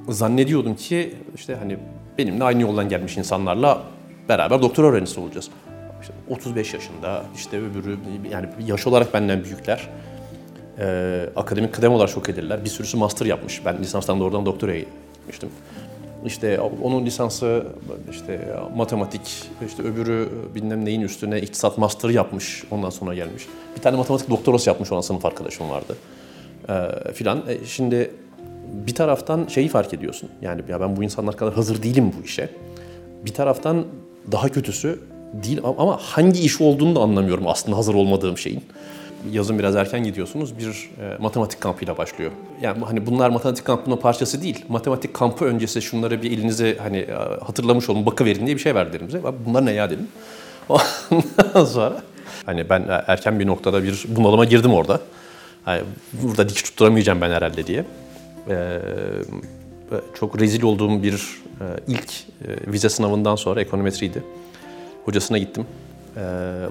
zannediyordum 0.08 0.76
ki 0.76 1.14
işte 1.34 1.54
hani 1.54 1.76
benimle 2.18 2.44
aynı 2.44 2.62
yoldan 2.62 2.88
gelmiş 2.88 3.16
insanlarla 3.16 3.82
beraber 4.28 4.62
doktora 4.62 4.86
öğrencisi 4.86 5.20
olacağız. 5.20 5.48
İşte 6.00 6.14
35 6.30 6.74
yaşında, 6.74 7.22
işte 7.36 7.58
öbürü 7.58 7.98
yani 8.30 8.46
yaş 8.66 8.86
olarak 8.86 9.14
benden 9.14 9.44
büyükler. 9.44 9.88
Ee, 10.78 11.28
akademik 11.36 11.74
kıdem 11.74 11.92
olarak 11.92 12.10
çok 12.10 12.28
edirler. 12.28 12.64
Bir 12.64 12.70
sürüsü 12.70 12.96
master 12.96 13.26
yapmış. 13.26 13.62
Ben 13.64 13.78
lisanstan 13.78 14.20
doğrudan 14.20 14.46
doktoraya 14.46 14.84
gitmiştim. 15.20 15.48
İşte 16.26 16.60
onun 16.60 17.06
lisansı 17.06 17.66
işte 18.10 18.54
matematik, 18.76 19.50
işte 19.66 19.82
öbürü 19.82 20.28
bilmem 20.54 20.84
neyin 20.84 21.00
üstüne 21.00 21.40
iktisat 21.40 21.78
master 21.78 22.08
yapmış. 22.08 22.64
Ondan 22.70 22.90
sonra 22.90 23.14
gelmiş. 23.14 23.46
Bir 23.76 23.82
tane 23.82 23.96
matematik 23.96 24.30
doktorası 24.30 24.70
yapmış 24.70 24.92
olan 24.92 25.00
sınıf 25.00 25.24
arkadaşım 25.24 25.70
vardı. 25.70 25.96
Ee, 26.68 27.12
filan. 27.12 27.42
E, 27.48 27.64
şimdi 27.66 28.10
bir 28.86 28.94
taraftan 28.94 29.46
şeyi 29.46 29.68
fark 29.68 29.94
ediyorsun. 29.94 30.28
Yani 30.42 30.62
ya 30.68 30.80
ben 30.80 30.96
bu 30.96 31.04
insanlar 31.04 31.36
kadar 31.36 31.54
hazır 31.54 31.82
değilim 31.82 32.12
bu 32.18 32.24
işe. 32.24 32.48
Bir 33.24 33.34
taraftan 33.34 33.84
daha 34.32 34.48
kötüsü 34.48 35.00
değil 35.32 35.60
ama 35.78 35.96
hangi 35.96 36.40
iş 36.40 36.60
olduğunu 36.60 36.94
da 36.94 37.00
anlamıyorum 37.00 37.48
aslında 37.48 37.76
hazır 37.76 37.94
olmadığım 37.94 38.38
şeyin. 38.38 38.62
Yazın 39.30 39.58
biraz 39.58 39.76
erken 39.76 40.04
gidiyorsunuz. 40.04 40.58
Bir 40.58 40.90
e, 41.00 41.18
matematik 41.18 41.60
kampıyla 41.60 41.98
başlıyor. 41.98 42.30
Yani 42.60 42.84
hani 42.84 43.06
bunlar 43.06 43.30
matematik 43.30 43.64
kampının 43.64 43.96
parçası 43.96 44.42
değil. 44.42 44.64
Matematik 44.68 45.14
kampı 45.14 45.44
öncesi 45.44 45.82
şunları 45.82 46.22
bir 46.22 46.32
elinize 46.32 46.76
hani 46.76 46.98
e, 46.98 47.14
hatırlamış 47.44 47.88
olun, 47.88 48.06
bakıverin 48.06 48.46
diye 48.46 48.56
bir 48.56 48.60
şey 48.60 48.74
verdiler 48.74 49.08
bize. 49.08 49.22
Bunlar 49.46 49.66
ne 49.66 49.72
ya 49.72 49.90
dedim. 49.90 50.08
Ondan 50.68 51.64
sonra 51.64 52.02
hani 52.46 52.68
ben 52.68 52.84
erken 52.88 53.40
bir 53.40 53.46
noktada 53.46 53.84
bir 53.84 54.04
bunalıma 54.08 54.44
girdim 54.44 54.72
orada. 54.72 55.00
Yani 55.66 55.82
burada 56.12 56.48
dikiş 56.48 56.62
tutturamayacağım 56.62 57.20
ben 57.20 57.30
herhalde 57.30 57.66
diye. 57.66 57.84
Ee, 58.48 58.78
çok 60.14 60.40
rezil 60.40 60.62
olduğum 60.62 61.02
bir 61.02 61.14
e, 61.60 61.64
ilk 61.88 62.10
e, 62.10 62.72
vize 62.72 62.88
sınavından 62.88 63.36
sonra 63.36 63.60
ekonometriydi. 63.60 64.22
Hocasına 65.04 65.38
gittim. 65.38 65.66
E, 66.16 66.20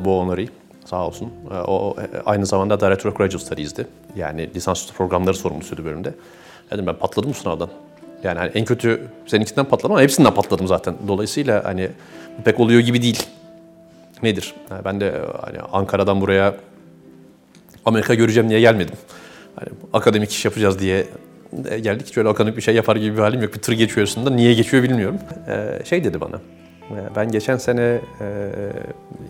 Bo 0.05 0.20
Onori 0.20 0.50
sağ 0.92 1.08
olsun. 1.08 1.30
E, 1.52 1.54
o 1.54 1.96
e, 2.02 2.22
aynı 2.26 2.46
zamanda 2.46 2.80
Director 2.80 3.12
of 3.12 3.18
Graduate 3.18 3.46
Studies'di. 3.46 3.88
Yani 4.16 4.50
lisansüstü 4.56 4.94
programları 4.94 5.36
sorumlusuydu 5.36 5.86
bölümde. 5.86 6.14
Dedim 6.72 6.88
ben 6.88 6.96
patladım 6.96 7.34
sınavdan. 7.34 7.70
Yani 8.24 8.40
hani 8.40 8.52
en 8.52 8.66
kötü 8.66 9.08
seninkinden 9.28 9.66
patladım 9.66 9.92
ama 9.92 10.02
hepsinden 10.02 10.34
patladım 10.34 10.68
zaten. 10.68 10.96
Dolayısıyla 11.08 11.64
hani 11.64 11.90
pek 12.46 12.60
oluyor 12.60 12.82
gibi 12.82 13.02
değil. 13.02 13.24
Nedir? 14.24 14.54
Yani 14.72 14.86
ben 14.86 15.02
de 15.02 15.22
hani 15.42 15.60
Ankara'dan 15.72 16.22
buraya 16.22 16.56
Amerika 17.86 18.14
göreceğim 18.14 18.50
diye 18.50 18.60
gelmedim. 18.60 18.96
Hani 19.56 19.70
akademik 19.94 20.32
iş 20.32 20.46
yapacağız 20.46 20.80
diye 20.80 21.08
geldik. 21.82 22.14
Şöyle 22.14 22.30
akademik 22.30 22.58
bir 22.58 22.62
şey 22.62 22.76
yapar 22.76 22.96
gibi 22.96 23.18
bir 23.18 23.22
halim 23.22 23.42
yok. 23.42 23.54
Bir 23.54 23.60
tır 23.60 23.74
geçiyor 23.74 24.08
üstünde. 24.08 24.36
Niye 24.36 24.54
geçiyor 24.54 24.84
bilmiyorum. 24.84 25.18
Ee, 25.48 25.86
şey 25.86 26.04
dedi 26.04 26.22
bana. 26.22 26.42
Ben 27.16 27.32
geçen 27.32 27.58
sene 27.58 28.02
e, 28.22 28.52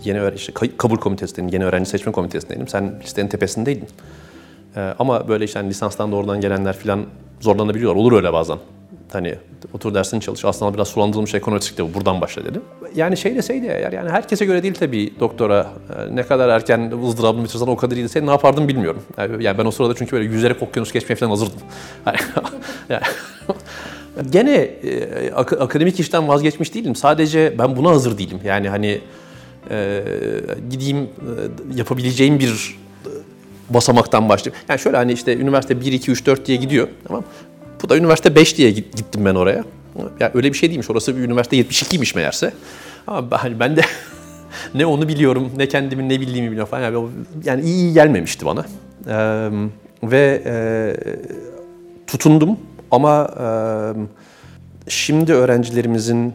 yeni 0.04 0.36
işte 0.36 0.54
kabul 0.78 0.98
komitesindeydim, 0.98 1.54
yeni 1.54 1.66
öğrenci 1.66 1.90
seçme 1.90 2.12
komitesindeydim. 2.12 2.68
Sen 2.68 3.00
listenin 3.04 3.28
tepesindeydin. 3.28 3.88
E, 4.76 4.94
ama 5.00 5.28
böyle 5.28 5.46
işte 5.46 5.60
hani 5.60 5.70
lisanstan 5.70 6.12
doğrudan 6.12 6.42
gelenler 6.42 6.74
falan 6.74 7.06
zorlanabiliyor. 7.40 7.96
Olur 7.96 8.14
öyle 8.14 8.34
bazen. 8.34 8.58
Hani 9.14 9.36
otur 9.74 9.94
dersini 9.94 10.22
çalış. 10.22 10.46
Aslında 10.46 10.74
biraz 10.74 10.88
sulandırılmış 10.88 11.34
ekonometrik 11.36 11.78
de 11.78 11.84
bu. 11.84 11.94
Buradan 11.94 12.22
başla 12.22 12.46
dedim. 12.46 12.62
Yani 12.96 13.18
şey 13.18 13.36
deseydi 13.36 13.66
eğer 13.66 13.92
yani 13.92 14.10
herkese 14.10 14.46
göre 14.46 14.64
değil 14.64 14.74
tabii 14.74 15.14
doktora. 15.20 15.68
E, 15.98 16.16
ne 16.16 16.24
kadar 16.24 16.50
erken 16.50 16.92
ızdırabını 17.08 17.44
bitirsen 17.44 17.68
o 17.68 17.76
kadar 17.76 17.96
iyi 17.96 18.04
deseydi 18.04 18.28
ne 18.28 18.32
yapardım 18.32 18.68
bilmiyorum. 18.68 19.02
Yani 19.40 19.58
ben 19.58 19.66
o 19.66 19.72
sırada 19.72 19.96
çünkü 19.96 20.12
böyle 20.12 20.26
yüzerek 20.26 20.62
okyanus 20.62 20.92
geçmeye 20.92 21.16
falan 21.16 21.30
hazırdım. 21.30 21.60
Gene 24.30 24.56
e, 24.56 25.32
ak- 25.36 25.62
akademik 25.62 26.00
işten 26.00 26.28
vazgeçmiş 26.28 26.74
değilim. 26.74 26.96
Sadece 26.96 27.56
ben 27.60 27.76
buna 27.76 27.90
hazır 27.90 28.18
değilim. 28.18 28.40
Yani 28.46 28.70
hani 28.70 29.02
e, 29.70 30.04
gideyim 30.70 30.98
e, 30.98 31.08
yapabileceğim 31.76 32.40
bir 32.40 32.78
basamaktan 33.70 34.30
başlayayım. 34.30 34.64
Yani 34.70 34.80
şöyle 34.80 34.98
hani 34.98 35.14
işte 35.14 35.38
üniversite 35.38 35.82
1, 35.82 35.92
2, 35.92 36.12
3, 36.12 36.26
4 36.26 36.46
diye 36.46 36.58
gidiyor. 36.58 36.88
Tamam 37.08 37.24
Bu 37.84 37.90
da 37.90 37.98
üniversite 37.98 38.36
5 38.36 38.58
diye 38.58 38.72
gittim 38.72 39.26
ben 39.26 39.36
oraya. 39.36 39.64
Yani 40.20 40.32
öyle 40.34 40.54
bir 40.54 40.58
şey 40.58 40.70
değilmiş. 40.70 40.90
Orası 40.90 41.18
bir 41.18 41.22
üniversite 41.22 41.58
72'ymiş 41.58 42.16
meğerse. 42.16 42.54
Ama 43.08 43.44
hani 43.44 43.60
ben 43.60 43.76
de 43.76 43.82
ne 44.76 44.86
onu 44.86 45.08
biliyorum, 45.08 45.52
ne 45.58 45.68
kendimi 45.68 46.10
ne 46.10 46.22
bildiğimi 46.22 46.52
biliyorum 46.52 46.70
falan. 46.72 46.84
Yani, 46.84 47.08
yani 47.46 47.62
iyi, 47.64 47.76
iyi 47.76 47.94
gelmemişti 47.94 48.46
bana. 48.46 48.66
Ee, 49.08 49.50
ve 50.04 50.42
e, 50.46 50.54
tutundum 52.08 52.58
ama 52.92 53.30
e, 53.40 53.46
şimdi 54.88 55.34
öğrencilerimizin 55.34 56.34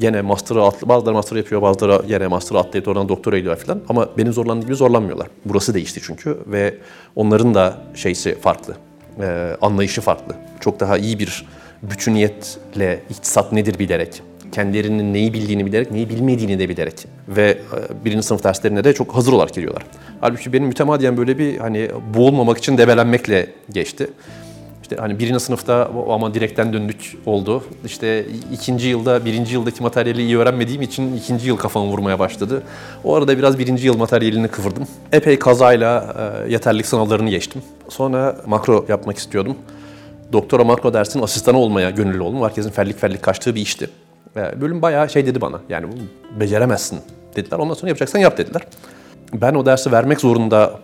yine 0.00 0.22
master'ı 0.22 0.58
bazıları 0.88 1.14
master 1.14 1.36
yapıyor, 1.36 1.62
bazıları 1.62 2.02
yine 2.12 2.26
master'ı 2.26 2.58
atlayıp 2.58 2.88
oradan 2.88 3.08
doktora 3.08 3.38
ediyor 3.38 3.56
falan. 3.56 3.80
Ama 3.88 4.08
benim 4.18 4.32
zorlandığım 4.32 4.66
gibi 4.66 4.74
zorlanmıyorlar. 4.74 5.28
Burası 5.44 5.74
değişti 5.74 6.00
çünkü 6.04 6.38
ve 6.46 6.74
onların 7.16 7.54
da 7.54 7.74
şeysi 7.94 8.40
farklı, 8.40 8.76
e, 9.20 9.56
anlayışı 9.60 10.00
farklı. 10.00 10.34
Çok 10.60 10.80
daha 10.80 10.98
iyi 10.98 11.18
bir 11.18 11.46
bütüniyetle 11.82 13.00
iktisat 13.10 13.52
nedir 13.52 13.78
bilerek, 13.78 14.22
kendilerinin 14.52 15.14
neyi 15.14 15.32
bildiğini 15.32 15.66
bilerek, 15.66 15.90
neyi 15.90 16.08
bilmediğini 16.08 16.58
de 16.58 16.68
bilerek 16.68 17.06
ve 17.28 17.58
birinci 18.04 18.26
sınıf 18.26 18.44
derslerine 18.44 18.84
de 18.84 18.92
çok 18.92 19.14
hazır 19.14 19.32
olarak 19.32 19.54
geliyorlar. 19.54 19.82
Halbuki 20.20 20.52
benim 20.52 20.66
mütemadiyen 20.66 21.16
böyle 21.16 21.38
bir 21.38 21.58
hani 21.58 21.90
boğulmamak 22.14 22.58
için 22.58 22.78
debelenmekle 22.78 23.46
geçti. 23.70 24.10
İşte 24.84 24.96
hani 24.96 25.18
birinci 25.18 25.40
sınıfta 25.40 25.90
ama 26.10 26.34
direkten 26.34 26.72
döndük 26.72 27.16
oldu. 27.26 27.64
İşte 27.84 28.26
ikinci 28.52 28.88
yılda 28.88 29.24
birinci 29.24 29.54
yıldaki 29.54 29.82
materyali 29.82 30.22
iyi 30.22 30.38
öğrenmediğim 30.38 30.82
için 30.82 31.16
ikinci 31.16 31.48
yıl 31.48 31.56
kafamı 31.56 31.86
vurmaya 31.86 32.18
başladı. 32.18 32.62
O 33.04 33.14
arada 33.14 33.38
biraz 33.38 33.58
birinci 33.58 33.86
yıl 33.86 33.96
materyalini 33.96 34.48
kıvırdım. 34.48 34.86
Epey 35.12 35.38
kazayla 35.38 36.14
e, 36.46 36.52
yeterlik 36.52 36.86
sınavlarını 36.86 37.30
geçtim. 37.30 37.62
Sonra 37.88 38.36
makro 38.46 38.84
yapmak 38.88 39.18
istiyordum. 39.18 39.56
Doktora 40.32 40.64
makro 40.64 40.94
dersin 40.94 41.22
asistanı 41.22 41.58
olmaya 41.58 41.90
gönüllü 41.90 42.22
oldum. 42.22 42.42
Herkesin 42.42 42.70
fellik 42.70 42.98
fellik 42.98 43.22
kaçtığı 43.22 43.54
bir 43.54 43.60
işti. 43.60 43.90
E, 44.36 44.60
bölüm 44.60 44.82
bayağı 44.82 45.10
şey 45.10 45.26
dedi 45.26 45.40
bana. 45.40 45.60
Yani 45.68 45.86
beceremezsin 46.40 47.00
dediler. 47.36 47.58
Ondan 47.58 47.74
sonra 47.74 47.88
yapacaksan 47.88 48.18
yap 48.18 48.38
dediler. 48.38 48.62
Ben 49.32 49.54
o 49.54 49.66
dersi 49.66 49.92
vermek 49.92 50.20
zorunda 50.20 50.80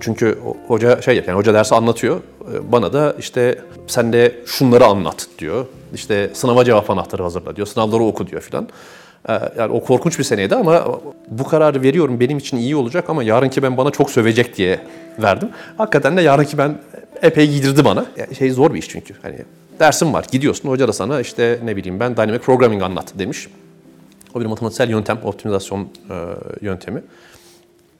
çünkü 0.00 0.38
hoca 0.68 1.02
şey 1.02 1.16
yani 1.16 1.36
hoca 1.36 1.54
dersi 1.54 1.74
anlatıyor. 1.74 2.16
Ee, 2.16 2.72
bana 2.72 2.92
da 2.92 3.14
işte 3.18 3.58
sen 3.86 4.12
de 4.12 4.34
şunları 4.46 4.84
anlat 4.86 5.26
diyor. 5.38 5.66
İşte 5.94 6.30
sınava 6.34 6.64
cevap 6.64 6.90
anahtarı 6.90 7.22
hazırla 7.22 7.56
diyor. 7.56 7.66
Sınavları 7.66 8.02
oku 8.02 8.26
diyor 8.26 8.42
filan. 8.42 8.68
Ee, 9.28 9.32
yani 9.58 9.72
o 9.72 9.84
korkunç 9.84 10.18
bir 10.18 10.24
seneydi 10.24 10.54
ama 10.54 11.00
bu 11.30 11.44
kararı 11.44 11.82
veriyorum 11.82 12.20
benim 12.20 12.38
için 12.38 12.56
iyi 12.56 12.76
olacak 12.76 13.10
ama 13.10 13.22
yarınki 13.22 13.62
ben 13.62 13.76
bana 13.76 13.90
çok 13.90 14.10
sövecek 14.10 14.56
diye 14.56 14.80
verdim. 15.22 15.48
Hakikaten 15.78 16.16
de 16.16 16.22
yarınki 16.22 16.58
ben 16.58 16.78
epey 17.22 17.50
giydirdi 17.50 17.84
bana. 17.84 18.06
Yani 18.16 18.34
şey 18.34 18.50
zor 18.50 18.74
bir 18.74 18.78
iş 18.78 18.88
çünkü. 18.88 19.14
Hani 19.22 19.36
dersin 19.80 20.12
var 20.12 20.26
gidiyorsun 20.32 20.68
hoca 20.68 20.88
da 20.88 20.92
sana 20.92 21.20
işte 21.20 21.58
ne 21.64 21.76
bileyim 21.76 22.00
ben 22.00 22.16
dynamic 22.16 22.38
programming 22.38 22.82
anlat 22.82 23.12
demiş. 23.18 23.48
O 24.34 24.40
bir 24.40 24.46
matematiksel 24.46 24.90
yöntem, 24.90 25.18
optimizasyon 25.24 25.80
e, 25.80 26.14
yöntemi. 26.60 27.02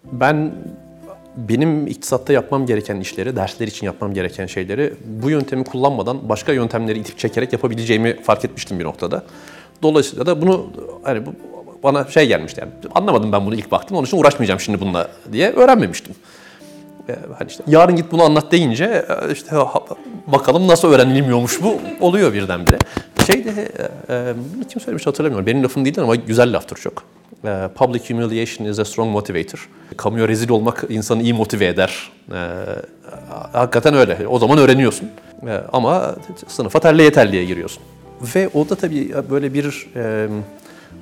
Ben 0.05 0.53
benim 1.49 1.87
iktisatta 1.87 2.33
yapmam 2.33 2.67
gereken 2.67 3.01
işleri, 3.01 3.37
dersler 3.37 3.67
için 3.67 3.87
yapmam 3.87 4.15
gereken 4.15 4.47
şeyleri 4.47 4.95
bu 5.05 5.31
yöntemi 5.31 5.65
kullanmadan 5.65 6.29
başka 6.29 6.53
yöntemleri 6.53 6.99
itip 6.99 7.19
çekerek 7.19 7.53
yapabileceğimi 7.53 8.23
fark 8.23 8.45
etmiştim 8.45 8.79
bir 8.79 8.85
noktada. 8.85 9.23
Dolayısıyla 9.83 10.27
da 10.27 10.43
bunu 10.43 10.67
hani 11.03 11.27
bu, 11.27 11.35
bana 11.83 12.05
şey 12.05 12.29
gelmişti 12.29 12.61
yani 12.61 12.73
anlamadım 12.95 13.33
ben 13.33 13.47
bunu 13.47 13.55
ilk 13.55 13.71
baktım 13.71 13.97
onun 13.97 14.07
için 14.07 14.17
uğraşmayacağım 14.17 14.61
şimdi 14.61 14.81
bununla 14.81 15.09
diye 15.33 15.53
öğrenmemiştim. 15.53 16.15
Ee, 17.09 17.17
hani 17.39 17.49
işte 17.49 17.65
yarın 17.67 17.97
git 17.97 18.13
bunu 18.13 18.23
anlat 18.23 18.53
deyince 18.53 19.07
e, 19.09 19.33
işte 19.33 19.57
bakalım 20.27 20.69
nasıl 20.69 20.93
öğrenilmiyormuş 20.93 21.63
bu 21.63 21.81
oluyor 22.01 22.33
birdenbire. 22.33 22.79
Şey 23.27 23.45
de 23.45 23.51
e, 24.09 24.15
e, 24.15 24.35
kim 24.69 24.81
söylemiş 24.81 25.07
hatırlamıyorum. 25.07 25.47
Benim 25.47 25.65
lafım 25.65 25.85
değildi 25.85 26.01
ama 26.01 26.17
güzel 26.17 26.53
laftır 26.53 26.77
çok. 26.77 27.05
E, 27.45 27.69
public 27.75 28.09
humiliation 28.09 28.67
is 28.67 28.79
a 28.79 28.85
strong 28.85 29.13
motivator. 29.13 29.69
Kamuya 29.97 30.29
rezil 30.29 30.51
olmak 30.51 30.85
insanı 30.89 31.23
iyi 31.23 31.35
motive 31.35 31.67
eder. 31.67 32.13
E, 32.33 32.39
hakikaten 33.53 33.95
öyle. 33.95 34.29
O 34.29 34.39
zaman 34.39 34.59
öğreniyorsun. 34.59 35.11
E, 35.47 35.61
ama 35.73 36.15
sınıfa 36.47 36.81
terliye 36.81 37.13
terliye 37.13 37.45
giriyorsun. 37.45 37.83
Ve 38.35 38.49
o 38.55 38.69
da 38.69 38.75
tabii 38.75 39.15
böyle 39.31 39.55
bir 39.55 39.87
e, 39.97 40.29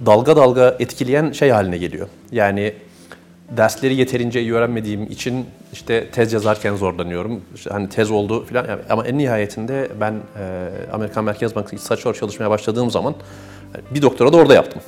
dalga 0.07 0.37
dalga 0.37 0.77
etkileyen 0.79 1.33
şey 1.33 1.51
haline 1.51 1.79
geliyor. 1.79 2.09
Yani 2.33 2.73
dersleri 3.57 3.95
yeterince 3.95 4.41
iyi 4.41 4.55
öğrenmediğim 4.55 5.03
için 5.03 5.47
işte 5.73 6.11
tez 6.11 6.33
yazarken 6.33 6.77
zorlanıyorum. 6.77 7.41
İşte 7.55 7.71
hani 7.71 7.89
tez 7.89 8.11
oldu 8.11 8.45
falan 8.45 8.67
ama 8.91 9.07
en 9.07 9.19
nihayetinde 9.19 9.89
ben 10.01 10.13
e, 10.13 10.69
Amerikan 10.93 11.25
Merkez 11.25 11.57
Bankası 11.57 11.77
İktisatçı 11.77 12.09
olarak 12.09 12.21
çalışmaya 12.21 12.51
başladığım 12.51 12.91
zaman 12.91 13.15
e, 13.75 13.95
bir 13.95 14.03
doktora 14.03 14.33
da 14.33 14.37
orada 14.37 14.55
yaptım. 14.55 14.83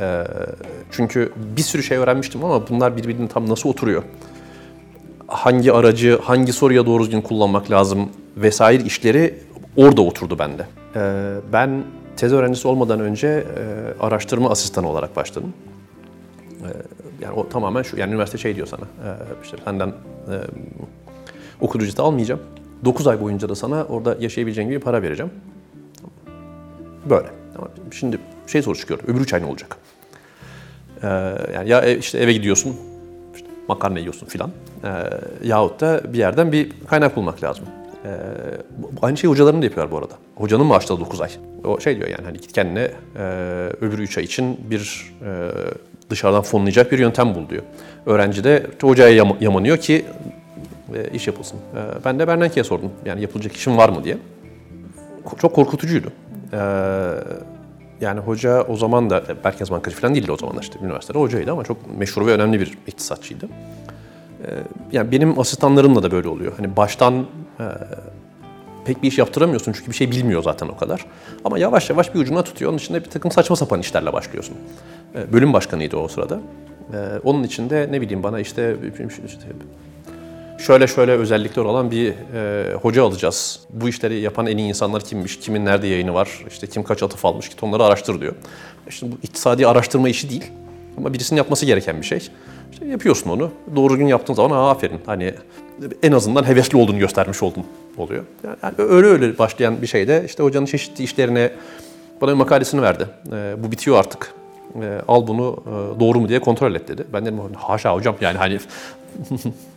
E, 0.00 0.24
çünkü 0.90 1.32
bir 1.56 1.62
sürü 1.62 1.82
şey 1.82 1.98
öğrenmiştim 1.98 2.44
ama 2.44 2.68
bunlar 2.68 2.96
birbirine 2.96 3.28
tam 3.28 3.48
nasıl 3.48 3.68
oturuyor? 3.68 4.02
Hangi 5.26 5.72
aracı, 5.72 6.18
hangi 6.22 6.52
soruya 6.52 6.86
doğru 6.86 7.02
düzgün 7.02 7.20
kullanmak 7.20 7.70
lazım 7.70 8.08
vesaire 8.36 8.82
işleri 8.82 9.34
orada 9.76 10.02
oturdu 10.02 10.38
bende. 10.38 10.66
E, 10.96 11.34
ben 11.52 11.84
tez 12.16 12.32
öğrencisi 12.32 12.68
olmadan 12.68 13.00
önce 13.00 13.28
e, 13.28 13.44
araştırma 14.00 14.50
asistanı 14.50 14.88
olarak 14.88 15.16
başladım. 15.16 15.52
E, 16.62 16.68
yani 17.20 17.34
o 17.34 17.48
tamamen 17.48 17.82
şu, 17.82 17.96
yani 17.96 18.10
üniversite 18.10 18.38
şey 18.38 18.56
diyor 18.56 18.66
sana, 18.66 18.80
e, 18.80 19.08
işte 19.44 19.56
senden 19.64 19.88
e, 19.88 19.92
okul 21.60 21.80
ücreti 21.80 22.02
almayacağım. 22.02 22.40
9 22.84 23.06
ay 23.06 23.20
boyunca 23.20 23.48
da 23.48 23.54
sana 23.54 23.84
orada 23.84 24.16
yaşayabileceğin 24.20 24.68
gibi 24.68 24.80
para 24.80 25.02
vereceğim. 25.02 25.32
Böyle. 27.10 27.28
Ama 27.58 27.68
şimdi 27.90 28.18
şey 28.46 28.62
soru 28.62 28.76
çıkıyor, 28.76 29.00
öbür 29.06 29.20
3 29.20 29.34
ay 29.34 29.42
ne 29.42 29.46
olacak? 29.46 29.76
E, 31.02 31.06
yani 31.54 31.68
ya 31.68 31.84
işte 31.84 32.18
eve 32.18 32.32
gidiyorsun, 32.32 32.76
işte 33.34 33.46
makarna 33.68 33.98
yiyorsun 33.98 34.26
filan. 34.26 34.50
E, 34.84 34.88
yahut 35.42 35.80
da 35.80 36.12
bir 36.12 36.18
yerden 36.18 36.52
bir 36.52 36.72
kaynak 36.86 37.16
bulmak 37.16 37.42
lazım. 37.42 37.64
E, 38.04 38.10
aynı 39.02 39.16
şeyi 39.16 39.30
hocaların 39.30 39.62
da 39.62 39.64
yapıyor 39.64 39.90
bu 39.90 39.98
arada. 39.98 40.14
Hocanın 40.34 40.66
maaşları 40.66 41.00
9 41.00 41.20
ay. 41.20 41.30
O 41.64 41.80
şey 41.80 41.96
diyor 41.96 42.08
yani 42.08 42.24
hani 42.24 42.38
git 42.38 42.52
kendine 42.52 42.90
e, 43.16 43.22
öbür 43.80 43.98
3 43.98 44.18
ay 44.18 44.24
için 44.24 44.70
bir 44.70 45.12
e, 45.22 45.50
dışarıdan 46.10 46.42
fonlayacak 46.42 46.92
bir 46.92 46.98
yöntem 46.98 47.34
bul 47.34 47.48
diyor. 47.48 47.62
Öğrenci 48.06 48.44
de 48.44 48.66
hocaya 48.80 49.14
yam 49.14 49.36
yamanıyor 49.40 49.76
ki 49.76 50.04
e, 50.94 51.10
iş 51.16 51.26
yapılsın. 51.26 51.56
E, 51.56 52.04
ben 52.04 52.18
de 52.18 52.28
Bernanke'ye 52.28 52.64
sordum 52.64 52.90
yani 53.04 53.20
yapılacak 53.22 53.52
işim 53.52 53.76
var 53.76 53.88
mı 53.88 54.04
diye. 54.04 54.18
Çok 55.38 55.54
korkutucuydu. 55.54 56.12
E, 56.52 56.58
yani 58.00 58.20
hoca 58.20 58.62
o 58.62 58.76
zaman 58.76 59.10
da 59.10 59.22
Merkez 59.44 59.70
Bankacı 59.70 59.96
falan 59.96 60.14
değildi 60.14 60.32
o 60.32 60.36
zaman 60.36 60.58
işte 60.60 60.78
üniversitede 60.82 61.18
hocaydı 61.18 61.52
ama 61.52 61.64
çok 61.64 61.98
meşhur 61.98 62.26
ve 62.26 62.32
önemli 62.32 62.60
bir 62.60 62.78
iktisatçıydı. 62.86 63.48
E, 64.44 64.48
yani 64.92 65.12
benim 65.12 65.38
asistanlarımla 65.38 66.02
da 66.02 66.10
böyle 66.10 66.28
oluyor. 66.28 66.52
Hani 66.56 66.76
baştan 66.76 67.26
e, 67.60 67.64
pek 68.84 69.02
bir 69.02 69.08
iş 69.08 69.18
yaptıramıyorsun 69.18 69.72
çünkü 69.72 69.90
bir 69.90 69.96
şey 69.96 70.10
bilmiyor 70.10 70.42
zaten 70.42 70.68
o 70.68 70.76
kadar. 70.76 71.06
Ama 71.44 71.58
yavaş 71.58 71.90
yavaş 71.90 72.14
bir 72.14 72.20
ucuna 72.20 72.42
tutuyor. 72.42 72.70
Onun 72.70 72.78
içinde 72.78 73.04
bir 73.04 73.10
takım 73.10 73.30
saçma 73.30 73.56
sapan 73.56 73.80
işlerle 73.80 74.12
başlıyorsun. 74.12 74.56
E, 75.14 75.32
bölüm 75.32 75.52
başkanıydı 75.52 75.96
o 75.96 76.08
sırada. 76.08 76.40
E, 76.92 76.98
onun 77.24 77.42
içinde 77.42 77.88
ne 77.90 78.00
bileyim 78.00 78.22
bana 78.22 78.40
işte 78.40 78.76
şöyle 80.66 80.86
şöyle 80.86 81.12
özellikler 81.12 81.62
olan 81.62 81.90
bir 81.90 82.14
e, 82.34 82.74
hoca 82.74 83.04
alacağız. 83.04 83.60
Bu 83.70 83.88
işleri 83.88 84.20
yapan 84.20 84.46
en 84.46 84.56
iyi 84.56 84.68
insanlar 84.68 85.02
kimmiş, 85.02 85.38
kimin 85.40 85.64
nerede 85.64 85.86
yayını 85.86 86.14
var, 86.14 86.44
işte 86.48 86.66
kim 86.66 86.82
kaç 86.82 87.02
atıf 87.02 87.24
almış, 87.24 87.48
git 87.48 87.62
onları 87.62 87.84
araştır 87.84 88.20
diyor. 88.20 88.34
İşte 88.88 89.12
bu 89.12 89.14
iktisadi 89.22 89.66
araştırma 89.66 90.08
işi 90.08 90.30
değil 90.30 90.44
ama 90.98 91.12
birisinin 91.12 91.36
yapması 91.36 91.66
gereken 91.66 92.00
bir 92.00 92.06
şey. 92.06 92.28
İşte 92.72 92.86
yapıyorsun 92.86 93.30
onu. 93.30 93.50
Doğru 93.76 93.96
gün 93.96 94.06
yaptığın 94.06 94.34
zaman 94.34 94.56
ha, 94.56 94.70
aferin. 94.70 95.00
Hani 95.06 95.34
en 96.02 96.12
azından 96.12 96.48
hevesli 96.48 96.78
olduğunu 96.78 96.98
göstermiş 96.98 97.42
oldun 97.42 97.64
oluyor. 97.96 98.24
Yani 98.62 98.74
öyle 98.78 99.06
öyle 99.06 99.38
başlayan 99.38 99.82
bir 99.82 99.86
şeyde 99.86 100.22
işte 100.26 100.42
hocanın 100.42 100.66
çeşitli 100.66 101.04
işlerine 101.04 101.50
bana 102.20 102.30
bir 102.30 102.36
makalesini 102.36 102.82
verdi. 102.82 103.06
E, 103.32 103.54
bu 103.62 103.72
bitiyor 103.72 103.98
artık. 103.98 104.34
E, 104.82 105.00
al 105.08 105.26
bunu 105.26 105.56
e, 105.66 106.00
doğru 106.00 106.20
mu 106.20 106.28
diye 106.28 106.40
kontrol 106.40 106.74
et 106.74 106.88
dedi. 106.88 107.04
Ben 107.12 107.26
dedim 107.26 107.40
haşa 107.56 107.94
hocam 107.94 108.16
yani 108.20 108.38
hani 108.38 108.58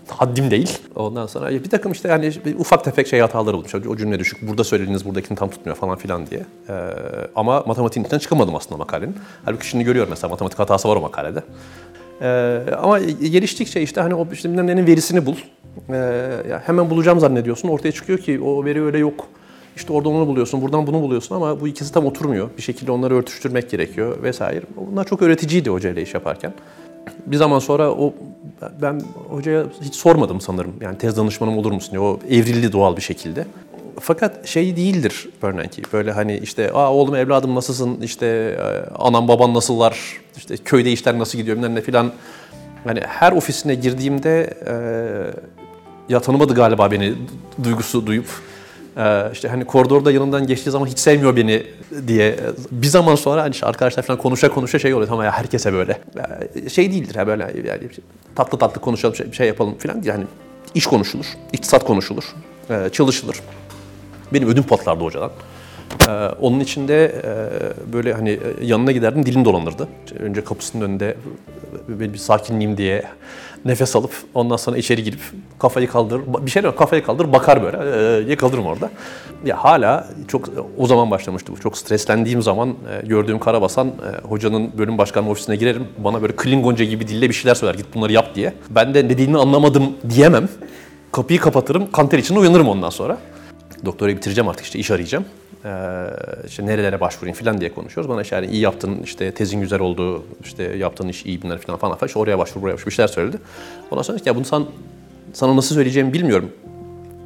haddim 0.09 0.51
değil. 0.51 0.77
Ondan 0.95 1.27
sonra 1.27 1.49
bir 1.51 1.69
takım 1.69 1.91
işte 1.91 2.07
yani 2.07 2.33
ufak 2.57 2.83
tefek 2.83 3.07
şey 3.07 3.19
hataları 3.19 3.57
olmuş. 3.57 3.75
O 3.75 3.97
cümle 3.97 4.19
düşük. 4.19 4.47
Burada 4.47 4.63
söylediğiniz 4.63 5.05
buradakini 5.05 5.37
tam 5.37 5.49
tutmuyor 5.49 5.75
falan 5.77 5.97
filan 5.97 6.27
diye. 6.27 6.45
Ee, 6.69 6.73
ama 7.35 7.63
matematiğin 7.67 8.03
içinden 8.05 8.19
çıkamadım 8.19 8.55
aslında 8.55 8.77
makalenin. 8.77 9.15
Halbuki 9.45 9.67
şimdi 9.67 9.83
görüyorum 9.83 10.09
mesela 10.09 10.29
matematik 10.29 10.59
hatası 10.59 10.89
var 10.89 10.95
o 10.95 11.01
makalede. 11.01 11.43
Ee, 12.21 12.61
ama 12.81 12.99
geliştikçe 12.99 13.81
işte 13.81 14.01
hani 14.01 14.15
o 14.15 14.27
işte 14.31 14.49
verisini 14.87 15.25
bul. 15.25 15.35
Ee, 15.89 16.59
hemen 16.65 16.89
bulacağım 16.89 17.19
zannediyorsun. 17.19 17.69
Ortaya 17.69 17.91
çıkıyor 17.91 18.19
ki 18.19 18.41
o 18.41 18.65
veri 18.65 18.83
öyle 18.83 18.97
yok. 18.97 19.27
İşte 19.75 19.93
oradan 19.93 20.11
onu 20.11 20.27
buluyorsun, 20.27 20.61
buradan 20.61 20.87
bunu 20.87 21.01
buluyorsun 21.01 21.35
ama 21.35 21.61
bu 21.61 21.67
ikisi 21.67 21.93
tam 21.93 22.05
oturmuyor. 22.05 22.49
Bir 22.57 22.61
şekilde 22.61 22.91
onları 22.91 23.15
örtüştürmek 23.15 23.69
gerekiyor 23.69 24.23
vesaire. 24.23 24.61
Bunlar 24.91 25.05
çok 25.05 25.21
öğreticiydi 25.21 25.69
hocayla 25.69 26.01
iş 26.01 26.13
yaparken. 26.13 26.53
Bir 27.25 27.37
zaman 27.37 27.59
sonra 27.59 27.91
o 27.91 28.13
ben 28.81 29.01
hocaya 29.29 29.65
hiç 29.81 29.95
sormadım 29.95 30.41
sanırım. 30.41 30.73
Yani 30.81 30.97
tez 30.97 31.17
danışmanım 31.17 31.57
olur 31.57 31.71
musun 31.71 31.91
diye. 31.91 32.01
O 32.01 32.19
evrildi 32.29 32.71
doğal 32.71 32.97
bir 32.97 33.01
şekilde. 33.01 33.45
Fakat 33.99 34.47
şey 34.47 34.75
değildir 34.75 35.29
Bernanke. 35.43 35.81
Böyle 35.93 36.11
hani 36.11 36.37
işte 36.37 36.71
Aa, 36.73 36.93
oğlum 36.93 37.15
evladım 37.15 37.55
nasılsın 37.55 38.01
işte 38.01 38.25
e, 38.25 38.93
anam 38.95 39.27
baban 39.27 39.53
nasıllar 39.53 39.99
işte 40.37 40.57
köyde 40.57 40.91
işler 40.91 41.19
nasıl 41.19 41.37
gidiyor 41.37 41.57
bilmem 41.57 41.75
ne 41.75 41.81
filan. 41.81 42.11
Hani 42.83 42.99
her 42.99 43.31
ofisine 43.31 43.75
girdiğimde 43.75 44.53
e, 44.67 44.73
ya 46.13 46.19
tanımadı 46.19 46.53
galiba 46.53 46.91
beni 46.91 47.13
duygusu 47.63 48.05
duyup 48.05 48.25
işte 49.33 49.47
hani 49.47 49.65
koridorda 49.65 50.11
yanından 50.11 50.47
geçtiği 50.47 50.71
zaman 50.71 50.87
hiç 50.87 50.99
sevmiyor 50.99 51.35
beni 51.35 51.63
diye 52.07 52.39
bir 52.71 52.87
zaman 52.87 53.15
sonra 53.15 53.41
hani 53.41 53.51
işte 53.51 53.65
arkadaşlar 53.65 54.03
falan 54.03 54.19
konuşa 54.19 54.49
konuşa 54.49 54.79
şey 54.79 54.93
oluyor 54.93 55.07
tamam 55.07 55.25
ya 55.25 55.31
herkese 55.31 55.73
böyle 55.73 55.99
şey 56.69 56.91
değildir 56.91 57.15
ha 57.15 57.27
böyle 57.27 57.43
yani 57.43 57.81
tatlı 58.35 58.57
tatlı 58.57 58.81
konuşalım 58.81 59.15
şey, 59.15 59.31
şey 59.31 59.47
yapalım 59.47 59.77
falan 59.77 60.03
diye 60.03 60.13
hani 60.13 60.25
iş 60.75 60.87
konuşulur, 60.87 61.25
iktisat 61.53 61.85
konuşulur, 61.85 62.23
e, 62.69 62.89
çalışılır. 62.89 63.37
Benim 64.33 64.47
ödüm 64.47 64.63
patlardı 64.63 65.03
hocadan. 65.03 65.31
Ee, 66.07 66.11
onun 66.41 66.59
içinde 66.59 67.05
e, 67.05 67.93
böyle 67.93 68.13
hani 68.13 68.29
e, 68.29 68.65
yanına 68.65 68.91
giderdim 68.91 69.25
dilim 69.25 69.45
dolanırdı. 69.45 69.87
Önce 70.19 70.43
kapısının 70.43 70.85
önünde 70.85 71.15
bir 71.87 72.17
sakinliğim 72.17 72.77
diye 72.77 73.03
nefes 73.65 73.95
alıp 73.95 74.11
ondan 74.33 74.57
sonra 74.57 74.77
içeri 74.77 75.03
girip 75.03 75.19
kafayı 75.59 75.87
kaldır, 75.87 76.21
bir 76.41 76.51
şey 76.51 76.63
yok 76.63 76.77
kafayı 76.77 77.03
kaldır 77.03 77.33
bakar 77.33 77.63
böyle 77.63 77.77
e, 77.77 78.29
yakalırım 78.29 78.65
orada. 78.65 78.89
Ya 79.45 79.63
hala 79.63 80.07
çok 80.27 80.49
o 80.77 80.87
zaman 80.87 81.11
başlamıştı 81.11 81.51
bu. 81.51 81.59
Çok 81.59 81.77
streslendiğim 81.77 82.41
zaman 82.41 82.69
e, 82.69 83.07
gördüğüm 83.07 83.39
Karabasan 83.39 83.87
e, 83.87 84.27
hocanın 84.27 84.77
bölüm 84.77 84.97
başkanı 84.97 85.29
ofisine 85.29 85.55
girerim. 85.55 85.87
Bana 85.97 86.21
böyle 86.21 86.35
Klingonca 86.35 86.85
gibi 86.85 87.07
dille 87.07 87.29
bir 87.29 87.33
şeyler 87.33 87.55
söyler 87.55 87.75
git 87.75 87.85
bunları 87.95 88.13
yap 88.13 88.35
diye. 88.35 88.53
Ben 88.69 88.93
de 88.93 89.09
dediğini 89.09 89.37
anlamadım 89.37 89.83
diyemem. 90.09 90.49
Kapıyı 91.11 91.39
kapatırım, 91.39 91.91
kanter 91.91 92.17
içinde 92.17 92.39
uyanırım 92.39 92.67
ondan 92.67 92.89
sonra. 92.89 93.17
Doktorayı 93.85 94.17
bitireceğim 94.17 94.47
artık 94.47 94.65
işte 94.65 94.79
iş 94.79 94.91
arayacağım. 94.91 95.25
Ee, 95.65 96.05
işte 96.47 96.65
nerelere 96.65 96.99
başvurayım 96.99 97.37
falan 97.37 97.61
diye 97.61 97.73
konuşuyoruz. 97.73 98.09
Bana 98.09 98.21
işte 98.21 98.35
yani 98.35 98.47
iyi 98.47 98.61
yaptın, 98.61 98.99
işte 99.03 99.31
tezin 99.31 99.61
güzel 99.61 99.79
oldu, 99.79 100.23
işte 100.43 100.63
yaptığın 100.63 101.07
iş 101.07 101.25
iyi 101.25 101.41
bunlar 101.41 101.57
falan 101.57 101.79
falan. 101.79 101.97
İşte 102.05 102.19
oraya 102.19 102.39
başvur, 102.39 102.61
buraya 102.61 102.73
başvur 102.73 102.85
bir 102.85 102.91
şeyler 102.91 103.07
söyledi. 103.07 103.37
Ondan 103.91 104.01
sonra 104.01 104.19
ya 104.25 104.35
bunu 104.35 104.45
san, 104.45 104.65
sana 105.33 105.55
nasıl 105.55 105.75
söyleyeceğimi 105.75 106.13
bilmiyorum. 106.13 106.51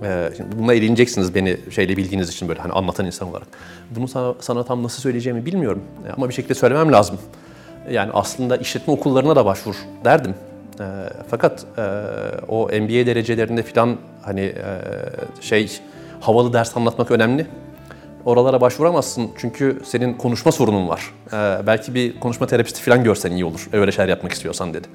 Ee, 0.03 0.29
şimdi 0.37 0.57
bununla 0.57 0.73
eğleneceksiniz 0.73 1.35
beni 1.35 1.57
şeyle 1.71 1.97
bildiğiniz 1.97 2.29
için 2.29 2.47
böyle 2.47 2.59
hani 2.61 2.73
anlatan 2.73 3.05
insan 3.05 3.29
olarak. 3.29 3.47
Bunu 3.91 4.07
sana, 4.07 4.33
sana 4.39 4.63
tam 4.63 4.83
nasıl 4.83 5.01
söyleyeceğimi 5.01 5.45
bilmiyorum. 5.45 5.83
Ama 6.17 6.29
bir 6.29 6.33
şekilde 6.33 6.53
söylemem 6.53 6.91
lazım. 6.91 7.17
Yani 7.91 8.11
aslında 8.13 8.57
işletme 8.57 8.93
okullarına 8.93 9.35
da 9.35 9.45
başvur 9.45 9.75
derdim. 10.05 10.35
E, 10.79 10.85
fakat 11.27 11.65
e, 11.77 11.81
o 12.47 12.65
MBA 12.65 13.05
derecelerinde 13.05 13.63
falan 13.63 13.97
hani 14.21 14.41
e, 14.41 14.79
şey 15.41 15.79
havalı 16.19 16.53
ders 16.53 16.77
anlatmak 16.77 17.11
önemli. 17.11 17.47
Oralara 18.25 18.61
başvuramazsın 18.61 19.31
çünkü 19.37 19.79
senin 19.85 20.13
konuşma 20.13 20.51
sorunun 20.51 20.89
var. 20.89 21.13
Ee, 21.33 21.67
belki 21.67 21.95
bir 21.95 22.19
konuşma 22.19 22.47
terapisti 22.47 22.81
falan 22.81 23.03
görsen 23.03 23.31
iyi 23.31 23.45
olur. 23.45 23.67
Öyle 23.73 23.91
şeyler 23.91 24.09
yapmak 24.09 24.31
istiyorsan 24.31 24.73
dedi. 24.73 24.87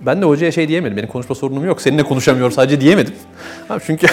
Ben 0.00 0.22
de 0.22 0.26
hocaya 0.26 0.52
şey 0.52 0.68
diyemedim. 0.68 0.96
Benim 0.96 1.08
konuşma 1.08 1.34
sorunum 1.34 1.64
yok. 1.64 1.82
Seninle 1.82 2.02
konuşamıyorum 2.02 2.52
sadece 2.52 2.80
diyemedim. 2.80 3.14
çünkü 3.86 4.06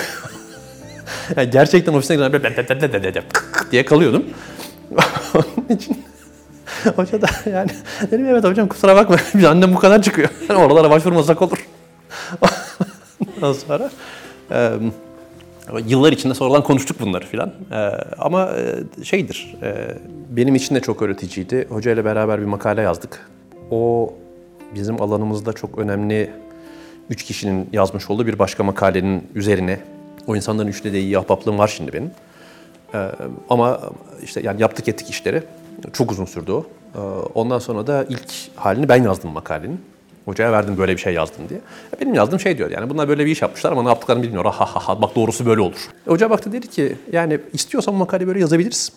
yani 1.36 1.50
gerçekten 1.50 1.93
ofisine 1.93 2.17
giderken 2.17 3.24
diye 3.71 3.86
kalıyordum. 3.86 4.26
Onun 5.36 5.78
için 5.78 6.04
hoca 6.95 7.21
da 7.21 7.28
yani 7.50 7.69
dedim 8.12 8.26
evet 8.26 8.43
hocam 8.43 8.67
kusura 8.67 8.95
bakma. 8.95 9.15
Bir 9.34 9.43
annem 9.43 9.74
bu 9.76 9.80
kadar 9.80 10.02
çıkıyor. 10.02 10.30
Yani 10.50 10.60
oralara 10.60 10.89
başvurmasak 10.89 11.41
olur. 11.41 11.67
Ondan 13.36 13.54
sonra 13.54 13.89
Yıllar 15.80 16.12
içinde 16.12 16.34
sonradan 16.34 16.64
konuştuk 16.64 17.00
bunları 17.00 17.26
filan. 17.26 17.52
Ee, 17.72 17.76
ama 18.18 18.50
e, 18.52 19.04
şeydir, 19.04 19.56
e, 19.64 19.98
benim 20.30 20.56
için 20.56 20.76
de 20.76 20.80
çok 20.80 21.02
öğreticiydi. 21.02 21.68
Hoca 21.70 21.92
ile 21.92 22.06
beraber 22.06 22.40
bir 22.40 22.46
makale 22.46 22.82
yazdık. 22.82 23.30
O 23.72 24.14
bizim 24.76 25.02
alanımızda 25.02 25.54
çok 25.54 25.78
önemli 25.78 26.30
üç 27.10 27.24
kişinin 27.24 27.70
yazmış 27.74 28.10
olduğu 28.10 28.28
bir 28.28 28.40
başka 28.40 28.64
makalenin 28.64 29.28
üzerine. 29.36 29.80
O 30.28 30.36
insanların 30.36 30.68
üçte 30.68 30.94
de 30.94 31.00
iyi 31.00 31.20
ahbaplığım 31.20 31.58
var 31.58 31.68
şimdi 31.68 31.94
benim. 31.94 32.12
Ee, 32.94 33.12
ama 33.50 33.80
işte 34.24 34.42
yani 34.44 34.62
yaptık 34.62 34.88
ettik 34.88 35.10
işleri. 35.10 35.44
Çok 35.94 36.12
uzun 36.12 36.26
sürdü 36.26 36.52
o. 36.52 36.66
Ee, 36.96 37.00
ondan 37.34 37.60
sonra 37.60 37.88
da 37.88 38.06
ilk 38.10 38.32
halini 38.56 38.90
ben 38.90 39.04
yazdım 39.04 39.32
makalenin. 39.32 39.82
Hocaya 40.26 40.52
verdim 40.52 40.78
böyle 40.78 40.92
bir 40.92 40.98
şey 40.98 41.14
yazdım 41.14 41.50
diye. 41.50 41.62
Benim 42.02 42.14
yazdığım 42.14 42.40
şey 42.40 42.58
diyor 42.58 42.72
yani 42.72 42.90
bunlar 42.90 43.08
böyle 43.08 43.26
bir 43.26 43.32
iş 43.32 43.42
yapmışlar 43.42 43.72
ama 43.72 43.84
ne 43.84 43.90
yaptıklarını 43.90 44.24
bilmiyor. 44.24 44.46
Ha 44.46 44.52
ha 44.52 44.88
ha 44.88 45.02
bak 45.02 45.16
doğrusu 45.16 45.46
böyle 45.46 45.62
olur. 45.62 45.90
E, 46.08 46.12
hoca 46.12 46.30
baktı 46.30 46.52
dedi 46.52 46.68
ki 46.68 46.96
yani 47.12 47.40
istiyorsan 47.54 47.94
bu 47.94 47.98
makale 47.98 48.28
böyle 48.28 48.40
yazabiliriz. 48.40 48.92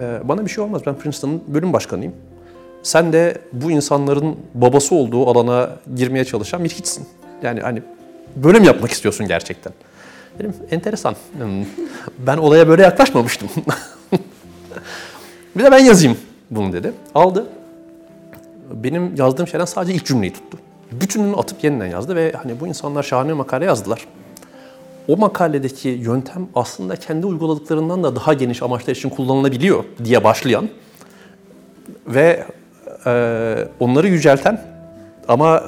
Ee, 0.00 0.20
bana 0.24 0.44
bir 0.44 0.50
şey 0.50 0.64
olmaz 0.64 0.82
ben 0.86 0.98
Princeton'ın 0.98 1.42
bölüm 1.48 1.72
başkanıyım. 1.72 2.12
Sen 2.82 3.12
de 3.12 3.38
bu 3.52 3.70
insanların 3.70 4.36
babası 4.54 4.94
olduğu 4.94 5.26
alana 5.26 5.70
girmeye 5.96 6.24
çalışan 6.24 6.64
bir 6.64 6.68
hiçsin. 6.68 7.06
Yani 7.42 7.60
hani 7.60 7.82
böyle 8.36 8.58
mi 8.58 8.66
yapmak 8.66 8.90
istiyorsun 8.90 9.28
gerçekten? 9.28 9.72
Dedim 10.38 10.54
enteresan. 10.70 11.16
Hmm, 11.38 11.64
ben 12.18 12.36
olaya 12.36 12.68
böyle 12.68 12.82
yaklaşmamıştım. 12.82 13.48
bir 15.56 15.64
de 15.64 15.70
ben 15.70 15.78
yazayım 15.78 16.18
bunu 16.50 16.72
dedi. 16.72 16.92
Aldı. 17.14 17.46
Benim 18.70 19.16
yazdığım 19.16 19.46
şeyden 19.46 19.64
sadece 19.64 19.94
ilk 19.94 20.06
cümleyi 20.06 20.32
tuttu. 20.32 20.58
Bütününü 20.92 21.36
atıp 21.36 21.64
yeniden 21.64 21.86
yazdı 21.86 22.16
ve 22.16 22.32
hani 22.32 22.60
bu 22.60 22.66
insanlar 22.66 23.02
şahane 23.02 23.32
makale 23.32 23.64
yazdılar. 23.64 24.06
O 25.08 25.16
makaledeki 25.16 25.88
yöntem 25.88 26.48
aslında 26.54 26.96
kendi 26.96 27.26
uyguladıklarından 27.26 28.02
da 28.02 28.16
daha 28.16 28.34
geniş 28.34 28.62
amaçlar 28.62 28.94
için 28.94 29.08
kullanılabiliyor 29.08 29.84
diye 30.04 30.24
başlayan 30.24 30.68
ve 32.06 32.44
e, 33.06 33.68
onları 33.80 34.08
yücelten 34.08 34.60
ama 35.28 35.62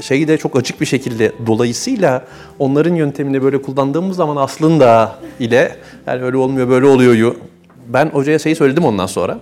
şeyi 0.00 0.28
de 0.28 0.38
çok 0.38 0.56
açık 0.56 0.80
bir 0.80 0.86
şekilde 0.86 1.32
dolayısıyla 1.46 2.24
onların 2.58 2.94
yöntemini 2.94 3.42
böyle 3.42 3.62
kullandığımız 3.62 4.16
zaman 4.16 4.36
aslında 4.36 5.16
ile 5.40 5.76
yani 6.06 6.22
öyle 6.22 6.36
olmuyor 6.36 6.68
böyle 6.68 6.86
oluyor. 6.86 7.34
Ben 7.88 8.10
hocaya 8.10 8.38
şeyi 8.38 8.56
söyledim 8.56 8.84
ondan 8.84 9.06
sonra. 9.06 9.38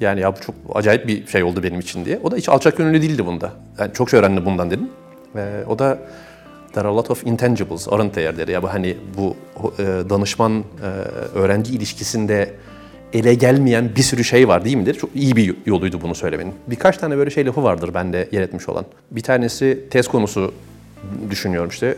Yani 0.00 0.20
ya 0.20 0.36
bu 0.36 0.40
çok 0.40 0.54
acayip 0.74 1.08
bir 1.08 1.26
şey 1.26 1.42
oldu 1.42 1.62
benim 1.62 1.80
için 1.80 2.04
diye. 2.04 2.20
O 2.22 2.30
da 2.30 2.36
hiç 2.36 2.48
alçak 2.48 2.76
gönüllü 2.76 3.02
değildi 3.02 3.26
bunda. 3.26 3.52
Yani 3.78 3.92
çok 3.92 4.10
şey 4.10 4.20
öğrendim 4.20 4.44
bundan 4.44 4.70
dedim. 4.70 4.90
Ee, 5.36 5.64
o 5.68 5.78
da 5.78 5.98
there 6.72 6.80
are 6.80 6.88
a 6.88 6.96
lot 6.96 7.10
of 7.10 7.26
intangibles, 7.26 7.88
aren't 7.88 8.14
there 8.14 8.36
dedi. 8.36 8.52
Ya 8.52 8.62
bu 8.62 8.68
hani 8.72 8.96
bu 9.16 9.36
e, 9.78 9.82
danışman 9.82 10.58
e, 10.58 10.86
öğrenci 11.38 11.74
ilişkisinde 11.74 12.50
ele 13.12 13.34
gelmeyen 13.34 13.90
bir 13.96 14.02
sürü 14.02 14.24
şey 14.24 14.48
var 14.48 14.64
değil 14.64 14.76
midir? 14.76 14.94
Çok 14.94 15.10
iyi 15.14 15.36
bir 15.36 15.56
yoluydu 15.66 16.00
bunu 16.02 16.14
söylemenin. 16.14 16.54
Birkaç 16.66 16.96
tane 16.96 17.16
böyle 17.16 17.30
şey 17.30 17.46
lafı 17.46 17.62
vardır 17.62 17.94
bende 17.94 18.28
yer 18.32 18.42
etmiş 18.42 18.68
olan. 18.68 18.84
Bir 19.10 19.20
tanesi 19.20 19.84
tez 19.90 20.08
konusu 20.08 20.54
düşünüyorum 21.30 21.70
işte. 21.70 21.96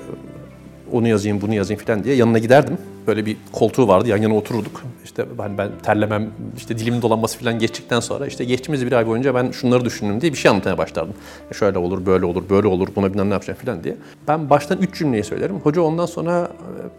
Onu 0.97 1.09
yazayım, 1.09 1.41
bunu 1.41 1.55
yazayım 1.55 1.83
falan 1.83 2.05
diye 2.05 2.15
yanına 2.15 2.39
giderdim. 2.39 2.79
Böyle 3.07 3.27
bir 3.27 3.37
koltuğu 3.53 3.89
vardı, 3.89 4.09
yan 4.09 4.17
yana 4.17 4.37
otururduk. 4.37 4.83
İşte 5.05 5.25
ben, 5.39 5.59
ben 5.59 5.69
terlemem, 5.83 6.31
işte 6.57 6.79
dilimin 6.79 7.03
dolanması 7.03 7.39
falan 7.39 7.59
geçtikten 7.59 8.01
sonra 8.01 8.27
işte 8.27 8.45
geçtiğimiz 8.45 8.87
bir 8.87 8.93
ay 8.93 9.07
boyunca 9.07 9.35
ben 9.35 9.51
şunları 9.51 9.85
düşündüm 9.85 10.21
diye 10.21 10.33
bir 10.33 10.39
şey 10.39 10.51
anlatmaya 10.51 10.79
başlardım. 10.79 11.15
E 11.51 11.55
şöyle 11.55 11.79
olur, 11.79 12.07
böyle 12.07 12.27
olur, 12.27 12.43
böyle 12.51 12.67
olur, 12.67 12.89
buna 12.97 13.13
bilmem 13.13 13.31
ne 13.31 13.33
yapacağım 13.33 13.59
falan 13.65 13.85
diye. 13.85 13.97
Ben 14.29 14.51
baştan 14.51 14.79
üç 14.79 14.99
cümleyi 14.99 15.25
söylerim. 15.25 15.57
Hoca 15.63 15.83
ondan 15.83 16.07
sonra 16.07 16.49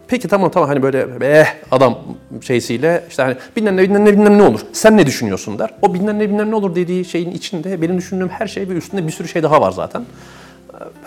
peki 0.08 0.28
tamam 0.28 0.50
tamam 0.50 0.68
hani 0.68 0.82
böyle 0.82 1.06
eh 1.20 1.46
adam 1.70 1.98
şeysiyle 2.42 3.04
işte 3.08 3.22
hani 3.22 3.36
bilmem 3.56 3.76
ne 3.76 3.82
bilmem 3.82 4.04
ne 4.04 4.12
bilmem 4.12 4.38
ne 4.38 4.42
olur. 4.42 4.60
Sen 4.72 4.96
ne 4.96 5.06
düşünüyorsun 5.06 5.58
der. 5.58 5.70
O 5.82 5.94
bilmem 5.94 6.18
ne 6.18 6.28
bilmem 6.28 6.50
ne 6.50 6.54
olur 6.54 6.74
dediği 6.74 7.04
şeyin 7.04 7.30
içinde 7.30 7.82
benim 7.82 7.98
düşündüğüm 7.98 8.28
her 8.28 8.46
şey 8.46 8.68
ve 8.68 8.72
üstünde 8.72 9.06
bir 9.06 9.12
sürü 9.12 9.28
şey 9.28 9.42
daha 9.42 9.60
var 9.60 9.70
zaten. 9.70 10.04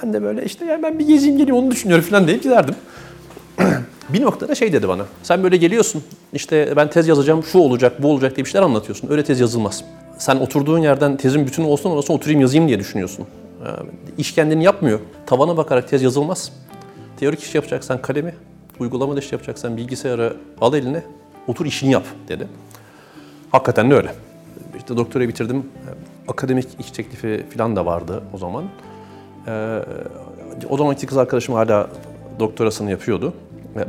Ben 0.03 0.13
de 0.13 0.21
böyle 0.23 0.45
işte 0.45 0.65
yani 0.65 0.83
ben 0.83 0.99
bir 0.99 1.07
gezeyim 1.07 1.37
geleyim 1.37 1.55
onu 1.55 1.71
düşünüyorum 1.71 2.05
falan 2.05 2.27
deyip 2.27 2.43
giderdim. 2.43 2.75
bir 4.09 4.21
noktada 4.21 4.55
şey 4.55 4.73
dedi 4.73 4.87
bana. 4.87 5.05
Sen 5.23 5.43
böyle 5.43 5.57
geliyorsun 5.57 6.03
işte 6.33 6.73
ben 6.75 6.89
tez 6.89 7.07
yazacağım 7.07 7.43
şu 7.43 7.59
olacak 7.59 8.03
bu 8.03 8.11
olacak 8.11 8.35
diye 8.35 8.45
bir 8.45 8.49
şeyler 8.49 8.65
anlatıyorsun. 8.65 9.09
Öyle 9.11 9.23
tez 9.23 9.39
yazılmaz. 9.39 9.83
Sen 10.17 10.35
oturduğun 10.35 10.79
yerden 10.79 11.17
tezin 11.17 11.47
bütün 11.47 11.63
olsun 11.63 11.89
orası 11.89 12.13
oturayım 12.13 12.41
yazayım 12.41 12.67
diye 12.67 12.79
düşünüyorsun. 12.79 13.25
İş 14.17 14.35
kendini 14.35 14.63
yapmıyor. 14.63 14.99
Tavana 15.25 15.57
bakarak 15.57 15.89
tez 15.89 16.01
yazılmaz. 16.01 16.51
Teorik 17.19 17.43
iş 17.43 17.55
yapacaksan 17.55 18.01
kalemi, 18.01 18.35
uygulama 18.79 19.19
iş 19.19 19.31
yapacaksan 19.31 19.77
bilgisayarı 19.77 20.33
al 20.61 20.73
eline, 20.73 21.03
otur 21.47 21.65
işini 21.65 21.91
yap 21.91 22.03
dedi. 22.27 22.47
Hakikaten 23.51 23.91
de 23.91 23.95
öyle. 23.95 24.13
İşte 24.77 24.97
doktora 24.97 25.27
bitirdim. 25.27 25.65
Akademik 26.27 26.67
iş 26.79 26.91
teklifi 26.91 27.45
falan 27.57 27.75
da 27.75 27.85
vardı 27.85 28.23
o 28.33 28.37
zaman. 28.37 28.63
Ee, 29.47 29.79
o 30.69 30.77
zamanki 30.77 31.07
kız 31.07 31.17
arkadaşım 31.17 31.55
hala 31.55 31.87
doktorasını 32.39 32.91
yapıyordu. 32.91 33.33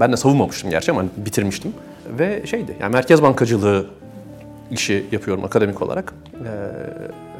Ben 0.00 0.12
de 0.12 0.16
savunmamıştım 0.16 0.70
gerçi 0.70 0.90
ama 0.90 1.04
bitirmiştim. 1.16 1.72
Ve 2.18 2.46
şeydi, 2.46 2.76
yani 2.80 2.92
merkez 2.92 3.22
bankacılığı 3.22 3.86
işi 4.70 5.06
yapıyorum 5.12 5.44
akademik 5.44 5.82
olarak. 5.82 6.14
Ee, 6.34 6.46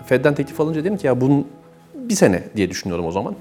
Fed'den 0.07 0.35
teklif 0.35 0.61
alınca 0.61 0.81
dedim 0.81 0.97
ki 0.97 1.07
ya 1.07 1.21
bunun 1.21 1.47
bir 1.95 2.15
sene 2.15 2.43
diye 2.57 2.71
düşünüyorum 2.71 3.07
o 3.07 3.13
zaman. 3.13 3.35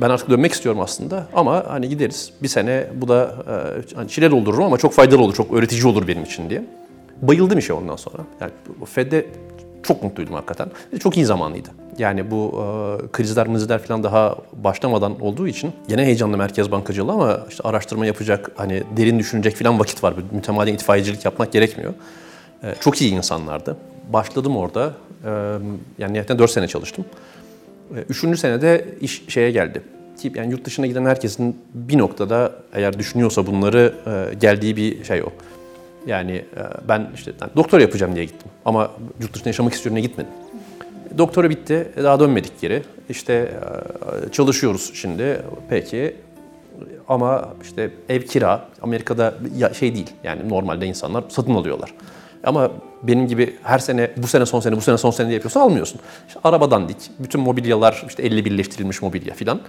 Ben 0.00 0.10
artık 0.10 0.30
dönmek 0.30 0.52
istiyorum 0.52 0.80
aslında 0.80 1.26
ama 1.34 1.64
hani 1.68 1.88
gideriz 1.88 2.32
bir 2.42 2.48
sene 2.48 2.86
bu 2.94 3.08
da 3.08 3.34
e, 3.48 3.94
hani 3.96 4.08
çile 4.08 4.30
doldururum 4.30 4.64
ama 4.64 4.78
çok 4.78 4.92
faydalı 4.92 5.22
olur, 5.22 5.34
çok 5.34 5.52
öğretici 5.52 5.86
olur 5.86 6.08
benim 6.08 6.22
için 6.22 6.50
diye. 6.50 6.64
Bayıldım 7.22 7.58
işe 7.58 7.72
ondan 7.72 7.96
sonra. 7.96 8.22
Yani 8.40 8.52
Fed'de 8.84 9.26
çok 9.82 10.02
mutluydum 10.02 10.34
hakikaten. 10.34 10.68
Çok 11.00 11.16
iyi 11.16 11.26
zamanlıydı. 11.26 11.68
Yani 11.98 12.30
bu 12.30 12.52
e, 12.54 13.12
krizler 13.12 13.46
mızılar 13.46 13.78
falan 13.78 14.02
daha 14.02 14.36
başlamadan 14.52 15.20
olduğu 15.20 15.48
için 15.48 15.72
yine 15.88 16.04
heyecanlı 16.04 16.36
merkez 16.36 16.70
bankacılığı 16.70 17.12
ama 17.12 17.40
işte 17.48 17.68
araştırma 17.68 18.06
yapacak, 18.06 18.50
hani 18.56 18.82
derin 18.96 19.18
düşünecek 19.18 19.56
falan 19.56 19.80
vakit 19.80 20.04
var. 20.04 20.14
Mütemadi 20.32 20.70
itfaiyecilik 20.70 21.24
yapmak 21.24 21.52
gerekmiyor. 21.52 21.94
E, 22.62 22.74
çok 22.80 23.02
iyi 23.02 23.12
insanlardı. 23.12 23.76
Başladım 24.12 24.56
orada. 24.56 24.92
E, 25.24 25.30
yani 25.98 26.12
nihayetten 26.12 26.38
4 26.38 26.50
sene 26.50 26.68
çalıştım. 26.68 27.04
E, 27.96 27.98
üçüncü 28.08 28.38
senede 28.38 28.94
iş 29.00 29.22
şeye 29.28 29.50
geldi. 29.50 29.82
Yani 30.34 30.50
yurt 30.50 30.64
dışına 30.64 30.86
giden 30.86 31.04
herkesin 31.04 31.56
bir 31.74 31.98
noktada 31.98 32.52
eğer 32.72 32.98
düşünüyorsa 32.98 33.46
bunları 33.46 33.94
e, 34.06 34.34
geldiği 34.34 34.76
bir 34.76 35.04
şey 35.04 35.22
o. 35.22 35.28
Yani 36.06 36.32
e, 36.32 36.88
ben 36.88 37.10
işte 37.14 37.32
yani 37.40 37.50
doktor 37.56 37.80
yapacağım 37.80 38.14
diye 38.14 38.24
gittim. 38.24 38.50
Ama 38.64 38.90
yurt 39.20 39.34
dışında 39.34 39.48
yaşamak 39.48 39.72
istiyorum 39.72 39.96
diye 39.96 40.06
gitmedim. 40.06 40.32
Doktora 41.18 41.50
bitti, 41.50 41.92
daha 42.02 42.20
dönmedik 42.20 42.60
geri. 42.60 42.82
İşte 43.08 43.32
e, 43.32 44.32
çalışıyoruz 44.32 44.90
şimdi, 44.94 45.42
peki. 45.68 46.16
Ama 47.08 47.48
işte 47.62 47.90
ev 48.08 48.22
kira, 48.22 48.68
Amerika'da 48.82 49.34
şey 49.72 49.94
değil. 49.94 50.10
Yani 50.24 50.48
normalde 50.48 50.86
insanlar 50.86 51.24
satın 51.28 51.54
alıyorlar. 51.54 51.94
Ama 52.44 52.70
benim 53.02 53.26
gibi 53.26 53.56
her 53.62 53.78
sene, 53.78 54.10
bu 54.16 54.26
sene 54.26 54.46
son 54.46 54.60
sene, 54.60 54.76
bu 54.76 54.80
sene 54.80 54.98
son 54.98 55.10
sene 55.10 55.26
diye 55.26 55.34
yapıyorsan 55.34 55.60
almıyorsun. 55.60 56.00
İşte 56.28 56.40
arabadan 56.44 56.88
dik, 56.88 56.96
bütün 57.18 57.40
mobilyalar 57.40 58.04
işte 58.08 58.22
50 58.22 58.44
birleştirilmiş 58.44 59.02
mobilya 59.02 59.34
filan. 59.34 59.60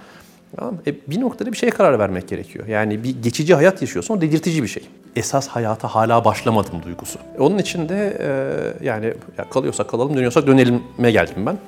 Tamam. 0.56 0.74
E, 0.86 0.94
bir 1.06 1.20
noktada 1.20 1.52
bir 1.52 1.56
şeye 1.56 1.70
karar 1.70 1.98
vermek 1.98 2.28
gerekiyor. 2.28 2.66
Yani 2.66 3.04
bir 3.04 3.22
geçici 3.22 3.54
hayat 3.54 3.82
yaşıyorsun, 3.82 4.16
o 4.16 4.20
dedirtici 4.20 4.62
bir 4.62 4.68
şey. 4.68 4.82
Esas 5.16 5.48
hayata 5.48 5.88
hala 5.88 6.24
başlamadım 6.24 6.82
duygusu. 6.84 7.18
E, 7.38 7.40
onun 7.40 7.58
için 7.58 7.88
de 7.88 8.16
e, 8.20 8.84
yani 8.86 9.14
ya 9.38 9.50
kalıyorsak 9.50 9.90
kalalım, 9.90 10.16
dönüyorsak 10.16 10.46
dönelime 10.46 11.10
geldim 11.10 11.46
ben. 11.46 11.58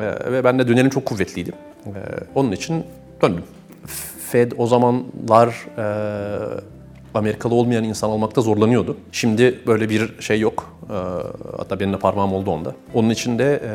E, 0.00 0.32
ve 0.32 0.44
ben 0.44 0.58
de 0.58 0.68
dönelim 0.68 0.90
çok 0.90 1.04
kuvvetliydim. 1.04 1.54
E, 1.86 1.90
onun 2.34 2.52
için 2.52 2.84
döndüm. 3.22 3.44
Fed 4.30 4.52
o 4.58 4.66
zamanlar 4.66 5.66
e, 5.78 5.84
Amerikalı 7.14 7.54
olmayan 7.54 7.84
insan 7.84 8.10
almakta 8.10 8.40
zorlanıyordu. 8.40 8.96
Şimdi 9.12 9.58
böyle 9.66 9.90
bir 9.90 10.20
şey 10.20 10.40
yok. 10.40 10.78
E, 10.90 10.94
hatta 11.58 11.80
benim 11.80 11.92
de 11.92 11.98
parmağım 11.98 12.32
oldu 12.32 12.50
onda. 12.50 12.74
Onun 12.94 13.10
için 13.10 13.38
de 13.38 13.62
e, 13.64 13.70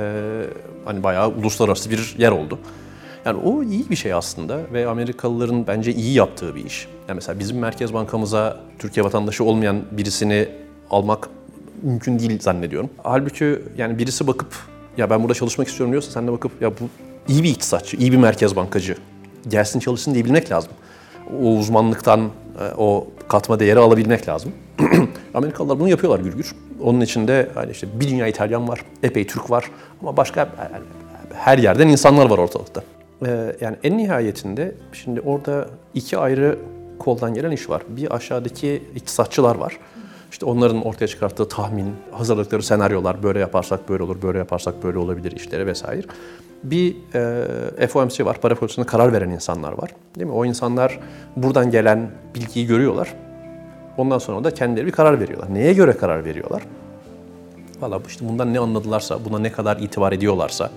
hani 0.85 1.03
bayağı 1.03 1.29
uluslararası 1.29 1.89
bir 1.89 2.15
yer 2.17 2.31
oldu. 2.31 2.59
Yani 3.25 3.39
o 3.43 3.63
iyi 3.63 3.89
bir 3.89 3.95
şey 3.95 4.13
aslında 4.13 4.59
ve 4.73 4.87
Amerikalıların 4.87 5.67
bence 5.67 5.93
iyi 5.93 6.13
yaptığı 6.13 6.55
bir 6.55 6.65
iş. 6.65 6.87
Yani 7.07 7.15
mesela 7.15 7.39
bizim 7.39 7.59
Merkez 7.59 7.93
Bankamıza 7.93 8.59
Türkiye 8.79 9.03
vatandaşı 9.03 9.43
olmayan 9.43 9.81
birisini 9.91 10.47
almak 10.89 11.29
mümkün 11.81 12.19
değil 12.19 12.39
zannediyorum. 12.39 12.89
Halbuki 13.03 13.59
yani 13.77 13.97
birisi 13.97 14.27
bakıp 14.27 14.55
ya 14.97 15.09
ben 15.09 15.21
burada 15.21 15.33
çalışmak 15.33 15.67
istiyorum 15.67 15.91
diyorsa 15.91 16.11
sen 16.11 16.27
de 16.27 16.31
bakıp 16.31 16.61
ya 16.61 16.71
bu 16.71 16.89
iyi 17.27 17.43
bir 17.43 17.49
iktisatçı, 17.49 17.97
iyi 17.97 18.11
bir 18.11 18.17
merkez 18.17 18.55
bankacı. 18.55 18.95
Gelsin 19.47 19.79
çalışsın 19.79 20.13
diye 20.13 20.25
bilmek 20.25 20.51
lazım. 20.51 20.71
O 21.43 21.45
uzmanlıktan 21.45 22.19
e, 22.59 22.73
o 22.77 23.07
katma 23.27 23.59
değeri 23.59 23.79
alabilmek 23.79 24.29
lazım. 24.29 24.51
Amerikalılar 25.33 25.79
bunu 25.79 25.89
yapıyorlar 25.89 26.19
gürgür. 26.19 26.55
Onun 26.81 27.01
içinde 27.01 27.49
hani 27.55 27.71
işte 27.71 27.87
bir 27.99 28.09
dünya 28.09 28.27
İtalyan 28.27 28.67
var, 28.67 28.85
epey 29.03 29.27
Türk 29.27 29.49
var 29.49 29.71
ama 30.01 30.17
başka 30.17 30.49
her 31.33 31.57
yerden 31.57 31.87
insanlar 31.87 32.29
var 32.29 32.37
ortalıkta. 32.37 32.83
Ee, 33.25 33.55
yani 33.61 33.77
en 33.83 33.97
nihayetinde 33.97 34.75
şimdi 34.93 35.21
orada 35.21 35.67
iki 35.93 36.17
ayrı 36.17 36.59
koldan 36.99 37.33
gelen 37.33 37.51
iş 37.51 37.69
var. 37.69 37.81
Bir 37.87 38.15
aşağıdaki 38.15 38.83
iktisatçılar 38.95 39.55
var. 39.55 39.77
İşte 40.31 40.45
onların 40.45 40.85
ortaya 40.85 41.07
çıkarttığı 41.07 41.47
tahmin, 41.47 41.95
hazırladıkları 42.11 42.63
senaryolar 42.63 43.23
böyle 43.23 43.39
yaparsak 43.39 43.89
böyle 43.89 44.03
olur, 44.03 44.21
böyle 44.21 44.37
yaparsak 44.37 44.83
böyle 44.83 44.97
olabilir 44.97 45.31
işleri 45.31 45.67
vesaire. 45.67 46.07
Bir 46.63 46.95
e, 47.79 47.87
FOMC 47.87 48.25
var, 48.25 48.41
para 48.41 48.55
politikasına 48.55 48.85
karar 48.85 49.13
veren 49.13 49.29
insanlar 49.29 49.71
var. 49.71 49.89
Değil 50.15 50.27
mi? 50.27 50.33
O 50.33 50.45
insanlar 50.45 50.99
buradan 51.35 51.71
gelen 51.71 52.11
bilgiyi 52.35 52.67
görüyorlar. 52.67 53.13
Ondan 53.97 54.17
sonra 54.17 54.43
da 54.43 54.53
kendileri 54.53 54.85
bir 54.85 54.91
karar 54.91 55.19
veriyorlar. 55.19 55.53
Neye 55.53 55.73
göre 55.73 55.97
karar 55.97 56.25
veriyorlar? 56.25 56.61
Valla 57.81 58.01
işte 58.07 58.27
bundan 58.29 58.53
ne 58.53 58.59
anladılarsa, 58.59 59.25
buna 59.25 59.39
ne 59.39 59.51
kadar 59.51 59.77
itibar 59.77 60.11
ediyorlarsa, 60.11 60.69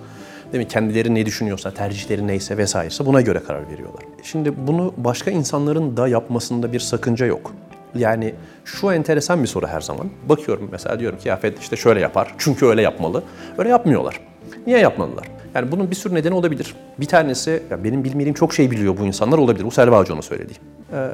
değil 0.53 0.63
mi? 0.63 0.67
Kendileri 0.67 1.15
ne 1.15 1.25
düşünüyorsa, 1.25 1.71
tercihleri 1.71 2.27
neyse 2.27 2.57
vesairese 2.57 3.05
buna 3.05 3.21
göre 3.21 3.39
karar 3.47 3.69
veriyorlar. 3.71 4.03
Şimdi 4.23 4.67
bunu 4.67 4.93
başka 4.97 5.31
insanların 5.31 5.97
da 5.97 6.07
yapmasında 6.07 6.73
bir 6.73 6.79
sakınca 6.79 7.25
yok. 7.25 7.53
Yani 7.95 8.35
şu 8.65 8.91
enteresan 8.91 9.43
bir 9.43 9.47
soru 9.47 9.67
her 9.67 9.81
zaman. 9.81 10.09
Bakıyorum 10.29 10.69
mesela 10.71 10.99
diyorum 10.99 11.19
ki 11.19 11.29
ya 11.29 11.39
işte 11.61 11.75
şöyle 11.75 11.99
yapar 11.99 12.35
çünkü 12.37 12.65
öyle 12.65 12.81
yapmalı. 12.81 13.23
Öyle 13.57 13.69
yapmıyorlar. 13.69 14.21
Niye 14.67 14.79
yapmadılar? 14.79 15.25
Yani 15.57 15.71
bunun 15.71 15.91
bir 15.91 15.95
sürü 15.95 16.13
nedeni 16.13 16.33
olabilir. 16.33 16.75
Bir 16.99 17.05
tanesi, 17.05 17.63
ya 17.71 17.83
benim 17.83 18.03
bilmediğim 18.03 18.33
çok 18.33 18.53
şey 18.53 18.71
biliyor 18.71 18.97
bu 18.97 19.05
insanlar 19.05 19.37
olabilir. 19.37 19.65
Bu 19.65 19.71
Selva 19.71 19.99
Hoca'nın 19.99 20.21
söylediği. 20.21 20.57
Ee, 20.93 21.09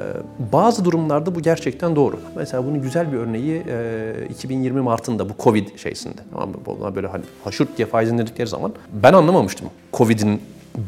bazı 0.52 0.84
durumlarda 0.84 1.34
bu 1.34 1.40
gerçekten 1.40 1.96
doğru. 1.96 2.20
Mesela 2.36 2.66
bunun 2.66 2.82
güzel 2.82 3.12
bir 3.12 3.16
örneği 3.16 3.62
e, 3.68 4.26
2020 4.30 4.80
Mart'ında 4.80 5.28
bu 5.28 5.32
Covid 5.38 5.78
şeysinde. 5.78 6.20
Tamam 6.32 6.48
mı? 6.48 6.54
Bunlar 6.66 6.94
böyle 6.94 7.06
hani 7.06 7.24
haşırt 7.44 7.76
diye 7.76 7.88
faiz 7.88 8.10
indirdikleri 8.10 8.46
zaman 8.48 8.72
ben 8.92 9.12
anlamamıştım 9.12 9.68
Covid'in 9.92 10.40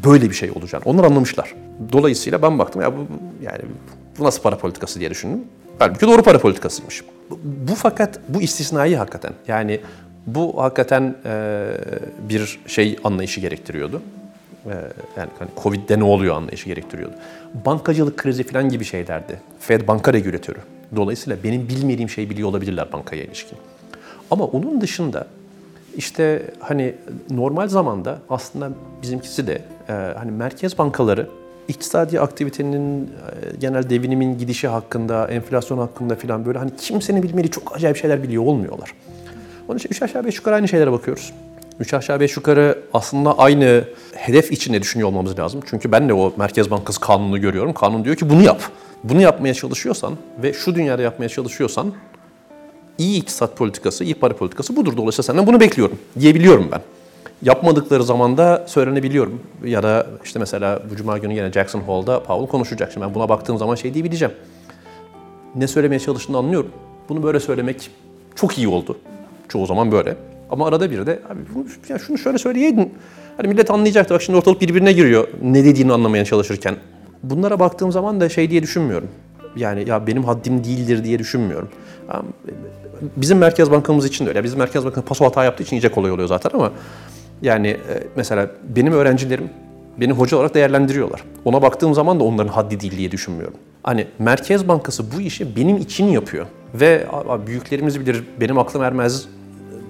böyle 0.05 0.29
bir 0.29 0.35
şey 0.35 0.51
olacağını. 0.51 0.83
Onlar 0.85 1.03
anlamışlar. 1.03 1.55
Dolayısıyla 1.91 2.41
ben 2.41 2.59
baktım 2.59 2.81
ya 2.81 2.93
bu 2.97 3.07
yani 3.41 3.61
bu 4.19 4.23
nasıl 4.23 4.41
para 4.41 4.57
politikası 4.57 4.99
diye 4.99 5.09
düşündüm. 5.09 5.39
Halbuki 5.79 6.07
doğru 6.07 6.23
para 6.23 6.39
politikasıymış. 6.39 7.03
Bu, 7.29 7.39
bu 7.43 7.75
fakat 7.75 8.19
bu 8.29 8.41
istisnai 8.41 8.95
hakikaten. 8.95 9.33
Yani 9.47 9.79
bu 10.27 10.61
hakikaten 10.61 11.15
e, 11.25 11.67
bir 12.29 12.59
şey 12.67 12.97
anlayışı 13.03 13.41
gerektiriyordu. 13.41 14.01
E, 14.65 14.69
yani 15.17 15.29
hani 15.39 15.49
Covid'de 15.63 15.99
ne 15.99 16.03
oluyor 16.03 16.35
anlayışı 16.35 16.65
gerektiriyordu. 16.65 17.15
Bankacılık 17.65 18.17
krizi 18.17 18.43
falan 18.43 18.69
gibi 18.69 18.85
şeylerdi. 18.85 19.39
Fed 19.59 19.87
banka 19.87 20.13
regülatörü. 20.13 20.59
Dolayısıyla 20.95 21.43
benim 21.43 21.69
bilmediğim 21.69 22.09
şeyi 22.09 22.29
biliyor 22.29 22.49
olabilirler 22.49 22.91
bankaya 22.91 23.23
ilişkin. 23.23 23.57
Ama 24.31 24.45
onun 24.45 24.81
dışında 24.81 25.27
işte 25.97 26.41
hani 26.59 26.95
normal 27.29 27.67
zamanda 27.67 28.19
aslında 28.29 28.71
bizimkisi 29.01 29.47
de 29.47 29.61
e, 29.89 29.93
hani 29.93 30.31
merkez 30.31 30.77
bankaları 30.77 31.27
iktisadi 31.67 32.19
aktivitenin 32.19 33.03
e, 33.03 33.07
genel 33.59 33.89
devinimin 33.89 34.37
gidişi 34.37 34.67
hakkında, 34.67 35.27
enflasyon 35.27 35.77
hakkında 35.77 36.15
falan 36.15 36.45
böyle 36.45 36.59
hani 36.59 36.71
kimsenin 36.77 37.23
bilmediği 37.23 37.51
çok 37.51 37.75
acayip 37.75 37.97
şeyler 37.97 38.23
biliyor 38.23 38.43
olmuyorlar. 38.43 38.93
Onun 39.67 39.77
için 39.77 39.89
3 39.89 40.01
aşağı 40.01 40.25
5 40.25 40.35
yukarı 40.35 40.55
aynı 40.55 40.67
şeylere 40.67 40.91
bakıyoruz. 40.91 41.33
3 41.79 41.93
aşağı 41.93 42.19
5 42.19 42.37
yukarı 42.37 42.79
aslında 42.93 43.37
aynı 43.37 43.83
hedef 44.15 44.51
içinde 44.51 44.81
düşünüyor 44.81 45.09
olmamız 45.09 45.39
lazım. 45.39 45.61
Çünkü 45.69 45.91
ben 45.91 46.09
de 46.09 46.13
o 46.13 46.33
Merkez 46.37 46.71
Bankası 46.71 46.99
kanunu 46.99 47.41
görüyorum. 47.41 47.73
Kanun 47.73 48.05
diyor 48.05 48.15
ki 48.15 48.29
bunu 48.29 48.43
yap. 48.43 48.61
Bunu 49.03 49.21
yapmaya 49.21 49.53
çalışıyorsan 49.53 50.13
ve 50.43 50.53
şu 50.53 50.75
dünyada 50.75 51.01
yapmaya 51.01 51.29
çalışıyorsan 51.29 51.93
iyi 52.97 53.21
iktisat 53.21 53.57
politikası, 53.57 54.03
iyi 54.03 54.15
para 54.15 54.35
politikası 54.35 54.75
budur. 54.75 54.97
Dolayısıyla 54.97 55.23
senden 55.23 55.47
bunu 55.47 55.59
bekliyorum 55.59 55.99
diyebiliyorum 56.19 56.69
ben. 56.71 56.81
Yapmadıkları 57.41 58.03
zaman 58.03 58.37
da 58.37 58.65
söylenebiliyorum. 58.67 59.41
Ya 59.65 59.83
da 59.83 60.07
işte 60.23 60.39
mesela 60.39 60.81
bu 60.91 60.95
cuma 60.95 61.17
günü 61.17 61.33
yine 61.33 61.51
Jackson 61.51 61.81
Hall'da 61.81 62.23
Powell 62.23 62.47
konuşacak. 62.47 62.91
Şimdi 62.93 63.05
ben 63.05 63.15
buna 63.15 63.29
baktığım 63.29 63.57
zaman 63.57 63.75
şey 63.75 63.93
diyebileceğim. 63.93 64.33
Ne 65.55 65.67
söylemeye 65.67 65.99
çalıştığını 65.99 66.37
anlıyorum. 66.37 66.71
Bunu 67.09 67.23
böyle 67.23 67.39
söylemek 67.39 67.89
çok 68.35 68.57
iyi 68.57 68.67
oldu. 68.67 68.97
Çoğu 69.49 69.65
zaman 69.65 69.91
böyle. 69.91 70.15
Ama 70.49 70.67
arada 70.67 70.91
bir 70.91 71.05
de 71.05 71.19
abi 71.29 71.39
ya 71.89 71.99
şunu 71.99 72.17
şöyle 72.17 72.37
söyleyeydin. 72.37 72.93
Hani 73.37 73.47
millet 73.47 73.71
anlayacaktı. 73.71 74.13
Bak 74.13 74.21
şimdi 74.21 74.37
ortalık 74.37 74.61
birbirine 74.61 74.93
giriyor. 74.93 75.27
Ne 75.41 75.65
dediğini 75.65 75.93
anlamaya 75.93 76.25
çalışırken. 76.25 76.75
Bunlara 77.23 77.59
baktığım 77.59 77.91
zaman 77.91 78.21
da 78.21 78.29
şey 78.29 78.49
diye 78.49 78.63
düşünmüyorum. 78.63 79.09
Yani 79.55 79.89
ya 79.89 80.07
benim 80.07 80.23
haddim 80.23 80.63
değildir 80.63 81.03
diye 81.03 81.19
düşünmüyorum. 81.19 81.69
Bizim 83.17 83.37
Merkez 83.37 83.71
Bankamız 83.71 84.05
için 84.05 84.25
de 84.25 84.29
öyle. 84.29 84.43
Bizim 84.43 84.59
Merkez 84.59 84.85
Bankamız 84.85 85.07
paso 85.09 85.25
hata 85.25 85.43
yaptığı 85.43 85.63
için 85.63 85.75
iyice 85.75 85.91
kolay 85.91 86.11
oluyor 86.11 86.27
zaten 86.27 86.49
ama 86.53 86.71
yani 87.41 87.67
e, 87.67 88.03
mesela 88.15 88.51
benim 88.75 88.93
öğrencilerim 88.93 89.49
beni 89.97 90.11
hoca 90.11 90.37
olarak 90.37 90.55
değerlendiriyorlar. 90.55 91.23
Ona 91.45 91.61
baktığım 91.61 91.93
zaman 91.93 92.19
da 92.19 92.23
onların 92.23 92.51
haddi 92.51 92.79
değil 92.79 92.97
diye 92.97 93.11
düşünmüyorum. 93.11 93.57
Hani 93.83 94.07
Merkez 94.19 94.67
Bankası 94.67 95.03
bu 95.17 95.21
işi 95.21 95.55
benim 95.55 95.77
için 95.77 96.05
yapıyor. 96.05 96.45
Ve 96.73 97.07
büyüklerimiz 97.47 97.99
bilir 97.99 98.23
benim 98.41 98.57
aklım 98.57 98.83
ermez 98.83 99.27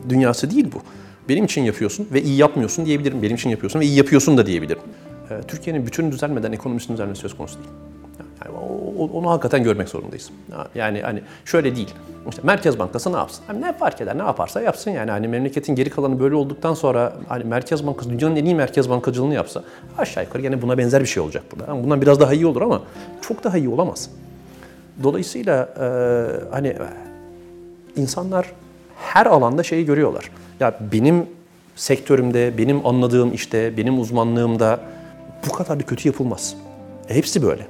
dünyası 0.09 0.51
değil 0.51 0.67
bu. 0.73 0.81
Benim 1.29 1.45
için 1.45 1.61
yapıyorsun 1.63 2.07
ve 2.13 2.21
iyi 2.21 2.37
yapmıyorsun 2.37 2.85
diyebilirim. 2.85 3.21
Benim 3.21 3.35
için 3.35 3.49
yapıyorsun 3.49 3.79
ve 3.79 3.85
iyi 3.85 3.97
yapıyorsun 3.97 4.37
da 4.37 4.45
diyebilirim. 4.45 4.81
E, 5.29 5.41
Türkiye'nin 5.47 5.85
bütün 5.85 6.11
düzelmeden 6.11 6.51
ekonomisinin 6.51 6.97
düzelmesi 6.97 7.21
söz 7.21 7.37
konusu 7.37 7.57
değil. 7.57 7.69
Yani 8.45 8.57
onu 9.13 9.29
hakikaten 9.29 9.63
görmek 9.63 9.89
zorundayız. 9.89 10.29
Yani 10.75 11.01
hani 11.01 11.21
şöyle 11.45 11.75
değil. 11.75 11.89
İşte 12.29 12.41
Merkez 12.45 12.79
Bankası 12.79 13.13
ne 13.13 13.17
yapsın? 13.17 13.43
Hani 13.47 13.61
ne 13.61 13.73
fark 13.73 14.01
eder? 14.01 14.17
Ne 14.17 14.23
yaparsa 14.23 14.61
yapsın 14.61 14.91
yani. 14.91 15.11
Hani 15.11 15.27
memleketin 15.27 15.75
geri 15.75 15.89
kalanı 15.89 16.19
böyle 16.19 16.35
olduktan 16.35 16.73
sonra 16.73 17.13
hani 17.27 17.43
Merkez 17.43 17.87
Bankası 17.87 18.09
dünyanın 18.09 18.35
en 18.35 18.45
iyi 18.45 18.55
merkez 18.55 18.89
bankacılığını 18.89 19.33
yapsa 19.33 19.63
aşağı 19.97 20.23
yukarı 20.23 20.43
yine 20.43 20.61
buna 20.61 20.77
benzer 20.77 21.01
bir 21.01 21.07
şey 21.07 21.23
olacak 21.23 21.43
burada. 21.51 21.71
Yani 21.71 21.83
bundan 21.83 22.01
biraz 22.01 22.19
daha 22.19 22.33
iyi 22.33 22.45
olur 22.45 22.61
ama 22.61 22.81
çok 23.21 23.43
daha 23.43 23.57
iyi 23.57 23.69
olamaz. 23.69 24.09
Dolayısıyla 25.03 25.69
e, 25.79 25.85
hani 26.51 26.75
insanlar 27.95 28.51
her 28.97 29.25
alanda 29.25 29.63
şeyi 29.63 29.85
görüyorlar. 29.85 30.31
Ya 30.59 30.79
benim 30.91 31.25
sektörümde, 31.75 32.57
benim 32.57 32.85
anladığım 32.85 33.33
işte, 33.33 33.77
benim 33.77 33.99
uzmanlığımda 33.99 34.79
bu 35.47 35.51
kadar 35.51 35.79
da 35.79 35.83
kötü 35.83 36.07
yapılmaz. 36.07 36.55
E, 37.09 37.15
hepsi 37.15 37.43
böyle. 37.43 37.67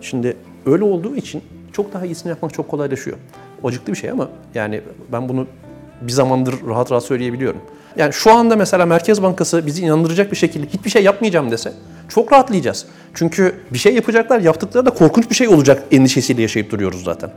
Şimdi 0.00 0.36
öyle 0.66 0.84
olduğu 0.84 1.16
için 1.16 1.42
çok 1.72 1.92
daha 1.92 2.06
iyisini 2.06 2.30
yapmak 2.30 2.54
çok 2.54 2.68
kolaylaşıyor. 2.68 3.16
Acıklı 3.64 3.92
bir 3.92 3.98
şey 3.98 4.10
ama 4.10 4.28
yani 4.54 4.80
ben 5.12 5.28
bunu 5.28 5.46
bir 6.00 6.12
zamandır 6.12 6.54
rahat 6.68 6.92
rahat 6.92 7.04
söyleyebiliyorum. 7.04 7.60
Yani 7.96 8.12
şu 8.12 8.32
anda 8.32 8.56
mesela 8.56 8.86
Merkez 8.86 9.22
Bankası 9.22 9.66
bizi 9.66 9.82
inandıracak 9.82 10.30
bir 10.32 10.36
şekilde 10.36 10.66
hiçbir 10.66 10.90
şey 10.90 11.02
yapmayacağım 11.02 11.50
dese 11.50 11.72
çok 12.08 12.32
rahatlayacağız. 12.32 12.86
Çünkü 13.14 13.54
bir 13.72 13.78
şey 13.78 13.94
yapacaklar, 13.94 14.40
yaptıkları 14.40 14.86
da 14.86 14.90
korkunç 14.90 15.30
bir 15.30 15.34
şey 15.34 15.48
olacak 15.48 15.82
endişesiyle 15.90 16.42
yaşayıp 16.42 16.70
duruyoruz 16.70 17.04
zaten. 17.04 17.30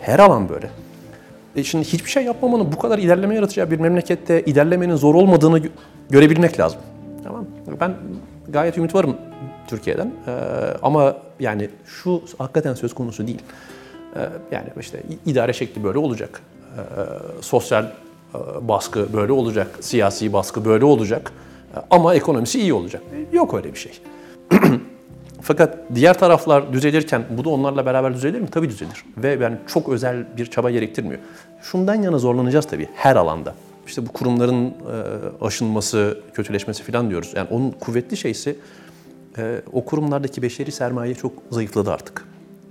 Her 0.00 0.18
alan 0.18 0.48
böyle. 0.48 0.70
E 1.56 1.64
şimdi 1.64 1.84
hiçbir 1.84 2.10
şey 2.10 2.24
yapmamanın 2.24 2.72
bu 2.72 2.78
kadar 2.78 2.98
ilerleme 2.98 3.34
yaratacağı 3.34 3.70
bir 3.70 3.80
memlekette 3.80 4.42
ilerlemenin 4.42 4.96
zor 4.96 5.14
olmadığını 5.14 5.62
görebilmek 6.10 6.60
lazım. 6.60 6.80
Tamam 7.24 7.46
Ben 7.80 7.94
gayet 8.48 8.78
ümit 8.78 8.94
varım 8.94 9.16
Türkiye'den. 9.68 10.12
Ee, 10.26 10.32
ama 10.82 11.16
yani 11.40 11.68
şu 11.86 12.22
hakikaten 12.38 12.74
söz 12.74 12.94
konusu 12.94 13.26
değil. 13.26 13.42
Ee, 14.16 14.20
yani 14.52 14.66
işte 14.80 15.02
idare 15.26 15.52
şekli 15.52 15.84
böyle 15.84 15.98
olacak. 15.98 16.40
Ee, 16.76 16.80
sosyal 17.40 17.84
e, 17.84 17.88
baskı 18.68 19.12
böyle 19.12 19.32
olacak. 19.32 19.66
Siyasi 19.80 20.32
baskı 20.32 20.64
böyle 20.64 20.84
olacak. 20.84 21.32
Ee, 21.76 21.78
ama 21.90 22.14
ekonomisi 22.14 22.60
iyi 22.60 22.72
olacak. 22.72 23.02
Yok 23.32 23.54
öyle 23.54 23.72
bir 23.72 23.78
şey. 23.78 23.92
Fakat 25.46 25.78
diğer 25.94 26.18
taraflar 26.18 26.72
düzelirken 26.72 27.24
bu 27.30 27.44
da 27.44 27.48
onlarla 27.50 27.86
beraber 27.86 28.14
düzelir 28.14 28.40
mi? 28.40 28.48
Tabii 28.50 28.68
düzelir. 28.68 29.04
Ve 29.16 29.38
yani 29.42 29.56
çok 29.66 29.88
özel 29.88 30.36
bir 30.36 30.46
çaba 30.46 30.70
gerektirmiyor. 30.70 31.20
Şundan 31.62 31.94
yana 31.94 32.18
zorlanacağız 32.18 32.66
tabii 32.66 32.88
her 32.94 33.16
alanda. 33.16 33.54
İşte 33.86 34.06
bu 34.06 34.12
kurumların 34.12 34.66
e, 34.66 34.74
aşınması, 35.44 36.18
kötüleşmesi 36.34 36.82
falan 36.82 37.10
diyoruz. 37.10 37.32
Yani 37.36 37.48
onun 37.50 37.70
kuvvetli 37.70 38.16
şeysi 38.16 38.56
e, 39.38 39.60
o 39.72 39.84
kurumlardaki 39.84 40.42
beşeri 40.42 40.72
sermaye 40.72 41.14
çok 41.14 41.32
zayıfladı 41.50 41.92
artık. 41.92 42.24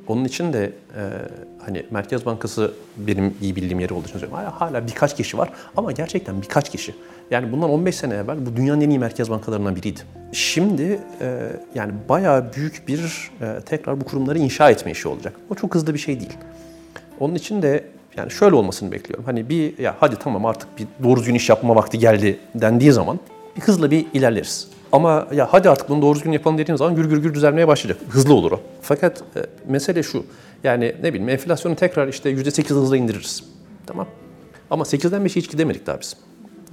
Onun 0.07 0.25
için 0.25 0.53
de 0.53 0.63
e, 0.95 1.01
hani 1.65 1.85
Merkez 1.91 2.25
Bankası 2.25 2.73
benim 2.97 3.33
iyi 3.41 3.55
bildiğim 3.55 3.79
yeri 3.79 3.93
olduğu 3.93 4.07
için 4.07 4.19
söylüyorum. 4.19 4.37
Hala, 4.37 4.61
hala 4.61 4.87
birkaç 4.87 5.15
kişi 5.15 5.37
var 5.37 5.49
ama 5.77 5.91
gerçekten 5.91 6.41
birkaç 6.41 6.69
kişi. 6.69 6.95
Yani 7.31 7.51
bundan 7.51 7.69
15 7.69 7.95
sene 7.95 8.13
evvel 8.13 8.45
bu 8.45 8.55
dünyanın 8.55 8.81
en 8.81 8.89
iyi 8.89 8.99
merkez 8.99 9.29
bankalarından 9.29 9.75
biriydi. 9.75 9.99
Şimdi 10.31 10.99
e, 11.21 11.51
yani 11.75 11.93
bayağı 12.09 12.53
büyük 12.53 12.87
bir 12.87 13.31
e, 13.41 13.61
tekrar 13.65 14.01
bu 14.01 14.05
kurumları 14.05 14.39
inşa 14.39 14.69
etme 14.69 14.91
işi 14.91 15.07
olacak. 15.07 15.33
O 15.49 15.55
çok 15.55 15.75
hızlı 15.75 15.93
bir 15.93 15.99
şey 15.99 16.19
değil. 16.19 16.33
Onun 17.19 17.35
için 17.35 17.61
de 17.61 17.83
yani 18.17 18.31
şöyle 18.31 18.55
olmasını 18.55 18.91
bekliyorum. 18.91 19.25
Hani 19.25 19.49
bir 19.49 19.77
ya 19.77 19.95
hadi 19.99 20.15
tamam 20.15 20.45
artık 20.45 20.79
bir 20.79 20.87
doğru 21.03 21.19
düzgün 21.19 21.35
iş 21.35 21.49
yapma 21.49 21.75
vakti 21.75 21.99
geldi 21.99 22.39
dendiği 22.55 22.91
zaman 22.91 23.19
bir 23.55 23.61
hızla 23.61 23.91
bir 23.91 24.05
ilerleriz. 24.13 24.67
Ama 24.91 25.27
ya 25.33 25.47
hadi 25.51 25.69
artık 25.69 25.89
bunu 25.89 26.01
doğru 26.01 26.15
düzgün 26.15 26.31
yapalım 26.31 26.57
dediğim 26.57 26.77
zaman 26.77 26.95
gür 26.95 27.05
gür 27.05 27.17
gür 27.17 27.33
düzelmeye 27.33 27.67
başlayacak. 27.67 28.01
Hızlı 28.09 28.33
olur 28.33 28.51
o. 28.51 28.59
Fakat 28.81 29.23
e, 29.35 29.39
mesele 29.67 30.03
şu. 30.03 30.25
Yani 30.63 30.95
ne 31.03 31.13
bileyim 31.13 31.29
enflasyonu 31.29 31.75
tekrar 31.75 32.07
işte 32.07 32.31
%8 32.31 32.69
hızla 32.69 32.97
indiririz. 32.97 33.43
Tamam. 33.87 34.07
Ama 34.69 34.83
8'den 34.83 35.21
5'e 35.21 35.35
hiç 35.35 35.51
gidemedik 35.51 35.87
daha 35.87 36.01
biz. 36.01 36.17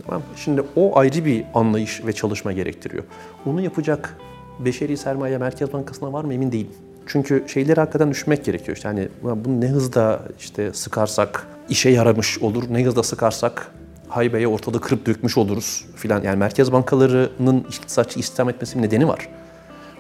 Tamam. 0.07 0.23
Şimdi 0.37 0.63
o 0.77 0.99
ayrı 0.99 1.25
bir 1.25 1.45
anlayış 1.55 2.07
ve 2.07 2.13
çalışma 2.13 2.53
gerektiriyor. 2.53 3.05
Onu 3.47 3.61
yapacak 3.61 4.17
beşeri 4.59 4.97
sermaye 4.97 5.39
Merkez 5.39 5.73
Bankası'na 5.73 6.13
var 6.13 6.25
mı 6.25 6.35
emin 6.35 6.53
değilim. 6.53 6.73
Çünkü 7.07 7.45
şeyleri 7.47 7.81
hakikaten 7.81 8.11
düşünmek 8.11 8.45
gerekiyor. 8.45 8.77
İşte 8.77 8.89
hani 8.89 9.09
bunu 9.23 9.61
ne 9.61 9.67
hızda 9.67 10.23
işte 10.39 10.73
sıkarsak 10.73 11.47
işe 11.69 11.91
yaramış 11.91 12.39
olur, 12.39 12.63
ne 12.71 12.85
hızda 12.85 13.03
sıkarsak 13.03 13.73
haybeyi 14.09 14.49
ortada 14.49 14.79
kırıp 14.79 15.07
dökmüş 15.07 15.39
oluruz 15.39 15.85
filan. 15.97 16.23
Yani 16.23 16.37
merkez 16.37 16.73
bankalarının 16.73 17.59
iktisatçı 17.59 18.19
istihdam 18.19 18.49
etmesi 18.49 18.79
bir 18.79 18.83
nedeni 18.83 19.09
var. 19.09 19.29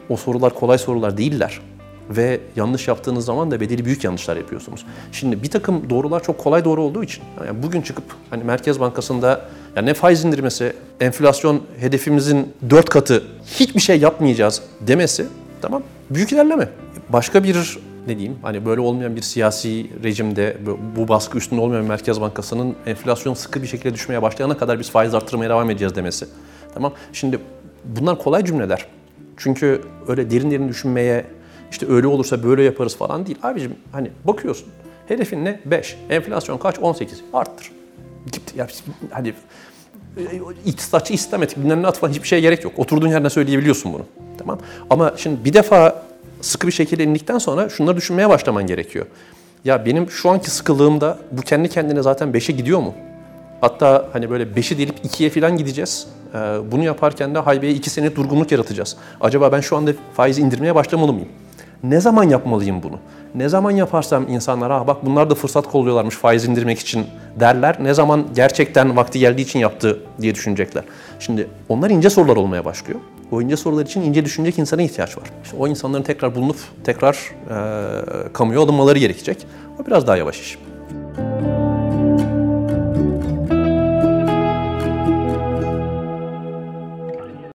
O 0.08 0.16
sorular 0.16 0.54
kolay 0.54 0.78
sorular 0.78 1.16
değiller. 1.16 1.60
Ve 2.10 2.40
yanlış 2.56 2.88
yaptığınız 2.88 3.24
zaman 3.24 3.50
da 3.50 3.60
bedeli 3.60 3.84
büyük 3.84 4.04
yanlışlar 4.04 4.36
yapıyorsunuz. 4.36 4.86
Şimdi 5.12 5.42
bir 5.42 5.50
takım 5.50 5.90
doğrular 5.90 6.22
çok 6.22 6.38
kolay 6.38 6.64
doğru 6.64 6.82
olduğu 6.82 7.04
için 7.04 7.24
yani 7.46 7.62
bugün 7.62 7.82
çıkıp 7.82 8.04
hani 8.30 8.44
Merkez 8.44 8.80
Bankası'nda 8.80 9.48
yani 9.76 9.86
ne 9.86 9.94
faiz 9.94 10.24
indirmesi, 10.24 10.72
enflasyon 11.00 11.62
hedefimizin 11.80 12.52
dört 12.70 12.90
katı 12.90 13.24
hiçbir 13.46 13.80
şey 13.80 14.00
yapmayacağız 14.00 14.62
demesi 14.80 15.26
tamam 15.62 15.82
büyük 16.10 16.32
ilerleme. 16.32 16.68
Başka 17.08 17.44
bir 17.44 17.78
ne 18.06 18.18
diyeyim 18.18 18.38
hani 18.42 18.66
böyle 18.66 18.80
olmayan 18.80 19.16
bir 19.16 19.22
siyasi 19.22 19.86
rejimde 20.04 20.56
bu 20.96 21.08
baskı 21.08 21.38
üstünde 21.38 21.60
olmayan 21.60 21.84
Merkez 21.84 22.20
Bankası'nın 22.20 22.74
enflasyon 22.86 23.34
sıkı 23.34 23.62
bir 23.62 23.66
şekilde 23.66 23.94
düşmeye 23.94 24.22
başlayana 24.22 24.56
kadar 24.56 24.78
biz 24.78 24.90
faiz 24.90 25.14
arttırmaya 25.14 25.50
devam 25.50 25.70
edeceğiz 25.70 25.94
demesi. 25.94 26.26
Tamam. 26.74 26.92
Şimdi 27.12 27.38
bunlar 27.84 28.18
kolay 28.18 28.44
cümleler. 28.44 28.86
Çünkü 29.36 29.82
öyle 30.08 30.30
derin 30.30 30.50
derin 30.50 30.68
düşünmeye 30.68 31.24
işte 31.70 31.86
öyle 31.88 32.06
olursa 32.06 32.42
böyle 32.42 32.62
yaparız 32.62 32.96
falan 32.96 33.26
değil. 33.26 33.38
Abicim 33.42 33.74
hani 33.92 34.10
bakıyorsun 34.24 34.68
hedefin 35.08 35.44
ne? 35.44 35.60
5. 35.64 35.96
Enflasyon 36.10 36.58
kaç? 36.58 36.78
18. 36.78 37.20
Arttır. 37.32 37.81
Gitti. 38.32 38.58
Ya, 38.58 38.66
hani 39.10 39.34
iktisatçı 40.66 41.12
İslam 41.12 41.42
etik 41.42 41.58
bilmem 41.58 41.82
ne 41.82 41.86
atfan 41.86 42.10
hiçbir 42.10 42.28
şeye 42.28 42.40
gerek 42.40 42.64
yok. 42.64 42.72
Oturduğun 42.76 43.08
yerden 43.08 43.28
söyleyebiliyorsun 43.28 43.92
bunu. 43.92 44.02
Tamam. 44.38 44.58
Ama 44.90 45.14
şimdi 45.16 45.44
bir 45.44 45.52
defa 45.52 46.02
sıkı 46.40 46.66
bir 46.66 46.72
şekilde 46.72 47.04
indikten 47.04 47.38
sonra 47.38 47.68
şunları 47.68 47.96
düşünmeye 47.96 48.28
başlaman 48.28 48.66
gerekiyor. 48.66 49.06
Ya 49.64 49.86
benim 49.86 50.10
şu 50.10 50.30
anki 50.30 50.50
sıkılığımda 50.50 51.18
bu 51.32 51.42
kendi 51.42 51.68
kendine 51.68 52.02
zaten 52.02 52.28
5'e 52.28 52.56
gidiyor 52.56 52.80
mu? 52.80 52.94
Hatta 53.60 54.08
hani 54.12 54.30
böyle 54.30 54.44
5'i 54.44 54.78
delip 54.78 55.04
2'ye 55.04 55.30
falan 55.30 55.56
gideceğiz. 55.56 56.06
Ee, 56.34 56.38
bunu 56.72 56.84
yaparken 56.84 57.34
de 57.34 57.38
haybeye 57.38 57.72
2 57.72 57.90
sene 57.90 58.16
durgunluk 58.16 58.52
yaratacağız. 58.52 58.96
Acaba 59.20 59.52
ben 59.52 59.60
şu 59.60 59.76
anda 59.76 59.90
faizi 60.14 60.42
indirmeye 60.42 60.74
başlamalı 60.74 61.12
mıyım? 61.12 61.28
Ne 61.82 62.00
zaman 62.00 62.24
yapmalıyım 62.24 62.82
bunu? 62.82 62.98
Ne 63.34 63.48
zaman 63.48 63.70
yaparsam 63.70 64.28
insanlara 64.28 64.74
ah 64.74 64.86
bak 64.86 65.06
bunlar 65.06 65.30
da 65.30 65.34
fırsat 65.34 65.66
kolluyorlarmış 65.66 66.14
faiz 66.16 66.44
indirmek 66.44 66.78
için 66.78 67.06
derler. 67.40 67.76
Ne 67.80 67.94
zaman 67.94 68.24
gerçekten 68.34 68.96
vakti 68.96 69.18
geldiği 69.18 69.42
için 69.42 69.58
yaptı 69.58 70.00
diye 70.20 70.34
düşünecekler. 70.34 70.84
Şimdi 71.18 71.48
onlar 71.68 71.90
ince 71.90 72.10
sorular 72.10 72.36
olmaya 72.36 72.64
başlıyor. 72.64 73.00
O 73.32 73.42
ince 73.42 73.56
sorular 73.56 73.86
için 73.86 74.02
ince 74.02 74.24
düşünecek 74.24 74.58
insana 74.58 74.82
ihtiyaç 74.82 75.18
var. 75.18 75.24
İşte 75.44 75.56
o 75.56 75.68
insanların 75.68 76.02
tekrar 76.02 76.34
bulunup 76.34 76.56
tekrar 76.84 77.16
e, 77.50 78.32
kamuya 78.32 78.60
alınmaları 78.60 78.98
gerekecek. 78.98 79.46
O 79.82 79.86
biraz 79.86 80.06
daha 80.06 80.16
yavaş 80.16 80.40
iş. 80.40 80.58